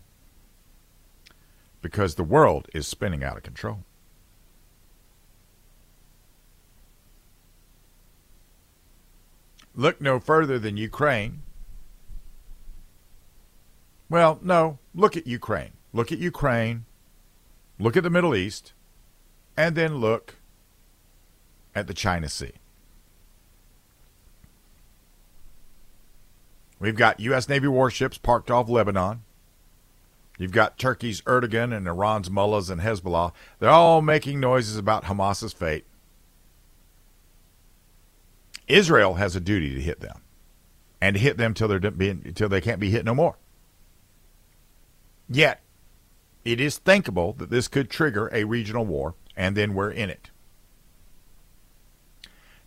because 1.82 2.16
the 2.16 2.24
world 2.24 2.68
is 2.74 2.88
spinning 2.88 3.24
out 3.24 3.38
of 3.38 3.44
control. 3.44 3.84
Look 9.76 10.02
no 10.02 10.20
further 10.20 10.58
than 10.60 10.78
Ukraine. 10.78 11.44
Well, 14.10 14.40
no, 14.42 14.80
look 14.94 15.16
at 15.16 15.28
Ukraine. 15.28 15.74
Look 15.94 16.12
at 16.12 16.18
Ukraine. 16.18 16.86
Look 17.80 17.96
at 17.96 18.04
the 18.04 18.10
Middle 18.10 18.36
East. 18.36 18.74
And 19.56 19.76
then 19.76 19.98
look 19.98 20.36
at 21.76 21.88
the 21.88 21.94
China 21.94 22.28
Sea. 22.28 22.61
We've 26.82 26.96
got 26.96 27.20
U.S. 27.20 27.48
Navy 27.48 27.68
warships 27.68 28.18
parked 28.18 28.50
off 28.50 28.68
Lebanon. 28.68 29.22
You've 30.40 30.52
got 30.52 30.80
Turkey's 30.80 31.22
Erdogan 31.22 31.78
and 31.78 31.88
Iran's 31.88 32.32
mullahs 32.32 32.72
and 32.72 32.82
Hezbollah. 32.82 33.34
They're 33.60 33.70
all 33.70 34.02
making 34.02 34.40
noises 34.40 34.78
about 34.78 35.04
Hamas's 35.04 35.54
fate. 35.54 35.86
Israel 38.68 39.14
has 39.16 39.36
a 39.36 39.40
duty 39.40 39.76
to 39.76 39.82
hit 39.82 40.00
them, 40.00 40.22
and 41.00 41.14
to 41.14 41.20
hit 41.20 41.38
them 41.38 41.54
till 41.54 41.68
they're 41.68 41.92
being, 41.92 42.24
until 42.26 42.50
they 42.50 42.62
can't 42.62 42.80
be 42.80 42.90
hit 42.90 43.06
no 43.06 43.14
more. 43.14 43.38
Yet, 45.30 45.62
it 46.44 46.60
is 46.60 46.80
thinkable 46.80 47.34
that 47.34 47.52
this 47.52 47.68
could 47.68 47.92
trigger 47.92 48.28
a 48.34 48.46
regional 48.46 48.86
war, 48.86 49.14
and 49.38 49.56
then 49.56 49.76
we're 49.76 49.92
in 49.92 50.10
it. 50.10 50.32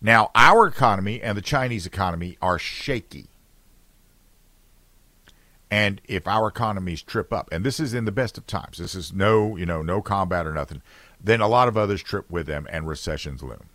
Now, 0.01 0.31
our 0.37 0.69
economy 0.69 1.21
and 1.21 1.37
the 1.37 1.43
Chinese 1.43 1.85
economy 1.85 2.39
are 2.41 2.61
shaky. 2.61 3.27
And 5.71 6.01
if 6.05 6.29
our 6.29 6.49
economies 6.49 7.03
trip 7.03 7.33
up, 7.33 7.49
and 7.51 7.65
this 7.65 7.81
is 7.81 7.95
in 7.95 8.05
the 8.05 8.13
best 8.13 8.39
of 8.39 8.47
times, 8.47 8.79
this 8.79 8.95
is 8.95 9.13
no, 9.13 9.57
you 9.57 9.67
know, 9.67 9.83
no 9.83 10.03
combat 10.03 10.47
or 10.47 10.53
nothing, 10.53 10.83
then 11.21 11.41
a 11.41 11.49
lot 11.49 11.69
of 11.69 11.77
others 11.77 12.03
trip 12.03 12.31
with 12.31 12.47
them 12.47 12.67
and 12.71 12.87
recessions 12.87 13.43
loom. 13.43 13.69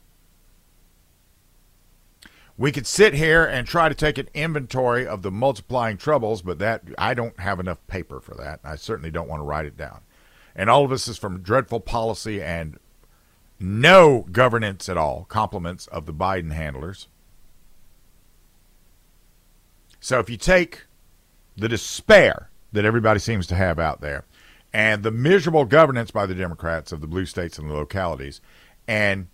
We 2.58 2.72
could 2.72 2.86
sit 2.86 3.14
here 3.14 3.46
and 3.46 3.66
try 3.66 3.88
to 3.90 3.96
take 3.96 4.18
an 4.18 4.28
inventory 4.34 5.08
of 5.08 5.22
the 5.22 5.32
multiplying 5.32 5.98
troubles, 5.98 6.42
but 6.42 6.60
that 6.60 6.84
I 6.98 7.14
don't 7.14 7.40
have 7.40 7.60
enough 7.60 7.86
paper 7.88 8.20
for 8.20 8.36
that. 8.36 8.60
I 8.64 8.76
certainly 8.76 9.12
don't 9.12 9.30
want 9.30 9.40
to 9.40 9.46
write 9.46 9.66
it 9.66 9.78
down. 9.78 10.02
And 10.56 10.70
all 10.70 10.84
of 10.84 10.90
this 10.90 11.08
is 11.08 11.18
from 11.18 11.42
dreadful 11.42 11.80
policy 11.80 12.42
and 12.42 12.78
no 13.60 14.26
governance 14.32 14.90
at 14.90 14.98
all, 14.98 15.26
compliments 15.30 15.88
of 15.88 16.06
the 16.06 16.14
Biden 16.14 16.52
handlers. 16.52 17.08
So 20.02 20.20
if 20.20 20.30
you 20.30 20.38
take 20.38 20.86
the 21.60 21.70
despair 21.70 22.50
that 22.72 22.86
everybody 22.86 23.20
seems 23.20 23.48
to 23.48 23.56
have 23.56 23.80
out 23.80 24.02
there, 24.02 24.26
and 24.74 25.04
the 25.04 25.12
miserable 25.12 25.66
governance 25.66 26.12
by 26.12 26.26
the 26.26 26.36
Democrats 26.36 26.92
of 26.92 27.02
the 27.02 27.08
blue 27.08 27.26
states 27.26 27.58
and 27.58 27.70
the 27.70 27.74
localities, 27.74 28.42
and 28.88 29.28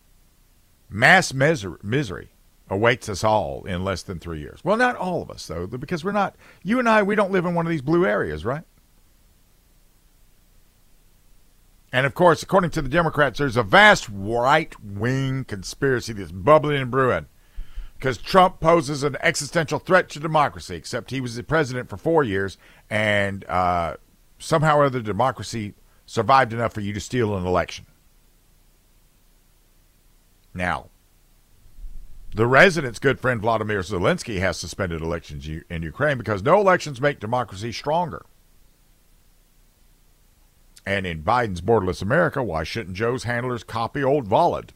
mass 0.89 1.33
misery, 1.33 1.77
misery 1.83 2.29
awaits 2.69 3.09
us 3.09 3.23
all 3.23 3.63
in 3.65 3.83
less 3.83 4.01
than 4.01 4.19
three 4.19 4.39
years. 4.39 4.63
Well, 4.63 4.77
not 4.77 4.95
all 4.95 5.21
of 5.21 5.29
us, 5.29 5.45
though, 5.45 5.67
because 5.67 6.03
we're 6.03 6.11
not, 6.11 6.35
you 6.63 6.79
and 6.79 6.89
I, 6.89 7.03
we 7.03 7.15
don't 7.15 7.31
live 7.31 7.45
in 7.45 7.53
one 7.53 7.65
of 7.65 7.69
these 7.69 7.81
blue 7.81 8.05
areas, 8.05 8.43
right? 8.43 8.63
And 11.91 12.05
of 12.05 12.13
course, 12.13 12.43
according 12.43 12.71
to 12.71 12.81
the 12.81 12.89
Democrats, 12.89 13.39
there's 13.39 13.55
a 13.55 13.63
vast 13.63 14.09
right 14.11 14.75
wing 14.83 15.45
conspiracy 15.45 16.13
that's 16.13 16.31
bubbling 16.31 16.81
and 16.81 16.91
brewing 16.91 17.27
because 17.97 18.17
Trump 18.17 18.59
poses 18.59 19.03
an 19.03 19.17
existential 19.21 19.79
threat 19.79 20.09
to 20.09 20.19
democracy, 20.19 20.75
except 20.75 21.11
he 21.11 21.21
was 21.21 21.35
the 21.35 21.43
president 21.43 21.89
for 21.89 21.97
four 21.97 22.23
years, 22.23 22.57
and 22.89 23.45
uh, 23.45 23.95
somehow 24.37 24.77
or 24.77 24.85
other, 24.85 25.01
democracy 25.01 25.73
survived 26.05 26.53
enough 26.53 26.73
for 26.73 26.81
you 26.81 26.93
to 26.93 26.99
steal 26.99 27.35
an 27.35 27.45
election. 27.45 27.85
Now, 30.53 30.89
the 32.33 32.45
resident's 32.45 32.99
good 32.99 33.19
friend 33.19 33.41
Vladimir 33.41 33.79
Zelensky 33.79 34.39
has 34.39 34.57
suspended 34.57 35.01
elections 35.01 35.47
in 35.69 35.81
Ukraine 35.83 36.17
because 36.17 36.43
no 36.43 36.59
elections 36.59 37.01
make 37.01 37.19
democracy 37.19 37.71
stronger. 37.71 38.25
And 40.85 41.07
in 41.07 41.23
Biden's 41.23 41.61
borderless 41.61 42.01
America, 42.01 42.43
why 42.43 42.63
shouldn't 42.63 42.95
Joe's 42.95 43.23
handlers 43.23 43.63
copy 43.63 44.03
old 44.03 44.27
Volod? 44.27 44.69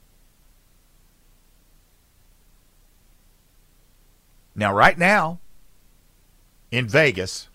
Now, 4.60 4.74
right 4.74 4.98
now, 4.98 5.40
in 6.70 6.86
Vegas, 6.86 7.48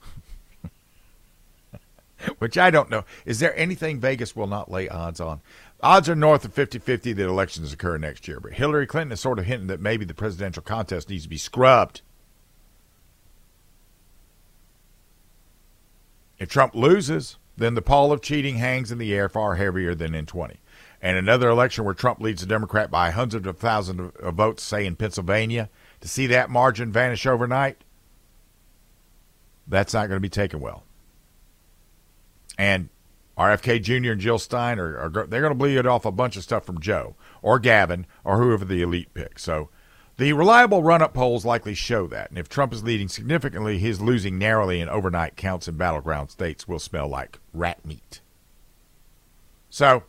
which 2.39 2.57
I 2.57 2.71
don't 2.71 2.89
know, 2.89 3.05
is 3.27 3.41
there 3.41 3.55
anything 3.59 4.01
Vegas 4.01 4.35
will 4.35 4.47
not 4.47 4.71
lay 4.71 4.89
odds 4.89 5.21
on? 5.21 5.43
Odds 5.83 6.09
are 6.09 6.15
north 6.15 6.47
of 6.47 6.55
50 6.55 6.79
50 6.79 7.13
that 7.13 7.27
elections 7.27 7.75
occur 7.75 7.99
next 7.99 8.27
year, 8.27 8.41
but 8.41 8.55
Hillary 8.55 8.87
Clinton 8.87 9.13
is 9.13 9.21
sort 9.21 9.39
of 9.39 9.45
hinting 9.45 9.67
that 9.67 9.83
maybe 9.83 10.07
the 10.07 10.15
presidential 10.15 10.63
contest 10.63 11.11
needs 11.11 11.25
to 11.25 11.29
be 11.29 11.37
scrubbed. 11.37 12.01
If 16.39 16.49
Trump 16.49 16.75
loses, 16.75 17.37
then 17.55 17.75
the 17.75 17.83
pall 17.83 18.13
of 18.13 18.23
cheating 18.23 18.57
hangs 18.57 18.91
in 18.91 18.97
the 18.97 19.13
air 19.13 19.29
far 19.29 19.57
heavier 19.57 19.95
than 19.95 20.15
in 20.15 20.25
20. 20.25 20.57
And 21.03 21.19
another 21.19 21.51
election 21.51 21.85
where 21.85 21.93
Trump 21.93 22.19
leads 22.21 22.41
the 22.41 22.49
Democrat 22.49 22.91
by 22.91 23.11
hundreds 23.11 23.47
of 23.47 23.59
thousands 23.59 24.11
of 24.19 24.35
votes, 24.37 24.63
say 24.63 24.87
in 24.87 24.97
Pennsylvania, 24.97 25.69
to 26.05 26.09
see 26.09 26.27
that 26.27 26.51
margin 26.51 26.93
vanish 26.93 27.25
overnight, 27.25 27.83
that's 29.67 29.95
not 29.95 30.09
going 30.09 30.19
to 30.19 30.21
be 30.21 30.29
taken 30.29 30.61
well. 30.61 30.85
And 32.59 32.91
RFK 33.39 33.83
Jr. 33.83 34.13
and 34.13 34.21
Jill 34.21 34.39
Stein 34.39 34.79
are, 34.79 34.99
are 34.99 35.09
they're 35.09 35.41
going 35.41 35.51
to 35.51 35.55
bleed 35.55 35.87
off 35.87 36.05
a 36.05 36.13
bunch 36.13 36.37
of 36.37 36.43
stuff 36.43 36.67
from 36.67 36.79
Joe 36.79 37.17
or 37.41 37.59
Gavin 37.59 38.05
or 38.23 38.37
whoever 38.37 38.67
the 38.67 38.83
elite 38.83 39.15
picks. 39.15 39.43
So 39.43 39.71
the 40.19 40.35
reliable 40.35 40.83
run-up 40.83 41.15
polls 41.15 41.47
likely 41.47 41.73
show 41.73 42.07
that. 42.09 42.29
And 42.29 42.39
if 42.39 42.51
Trump 42.51 42.75
is 42.75 42.85
leading 42.85 43.09
significantly, 43.09 43.79
his 43.79 44.03
losing 44.03 44.37
narrowly 44.37 44.83
in 44.83 44.91
overnight 44.91 45.37
counts 45.37 45.69
in 45.69 45.79
battleground 45.79 46.31
states 46.31 46.69
will 46.69 46.79
smell 46.79 47.09
like 47.09 47.39
rat 47.55 47.83
meat. 47.87 48.21
So 49.71 50.03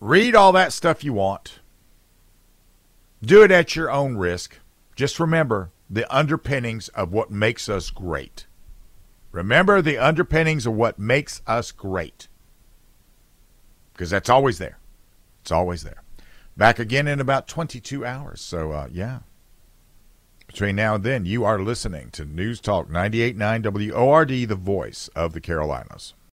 read 0.00 0.34
all 0.34 0.50
that 0.50 0.72
stuff 0.72 1.04
you 1.04 1.12
want. 1.12 1.60
Do 3.22 3.42
it 3.42 3.50
at 3.50 3.74
your 3.74 3.90
own 3.90 4.16
risk. 4.16 4.58
Just 4.94 5.18
remember 5.18 5.70
the 5.90 6.06
underpinnings 6.14 6.88
of 6.88 7.12
what 7.12 7.30
makes 7.30 7.68
us 7.68 7.90
great. 7.90 8.46
Remember 9.32 9.82
the 9.82 9.98
underpinnings 9.98 10.66
of 10.66 10.74
what 10.74 10.98
makes 10.98 11.42
us 11.46 11.72
great. 11.72 12.28
Because 13.92 14.10
that's 14.10 14.28
always 14.28 14.58
there. 14.58 14.78
It's 15.42 15.50
always 15.50 15.82
there. 15.82 16.02
Back 16.56 16.78
again 16.78 17.06
in 17.06 17.20
about 17.20 17.48
22 17.48 18.04
hours. 18.04 18.40
So, 18.40 18.72
uh, 18.72 18.88
yeah. 18.90 19.20
Between 20.46 20.76
now 20.76 20.94
and 20.94 21.04
then, 21.04 21.26
you 21.26 21.44
are 21.44 21.58
listening 21.58 22.10
to 22.12 22.24
News 22.24 22.60
Talk 22.60 22.88
98.9 22.88 23.92
WORD, 23.92 24.48
the 24.48 24.54
voice 24.54 25.08
of 25.14 25.32
the 25.32 25.40
Carolinas. 25.40 26.14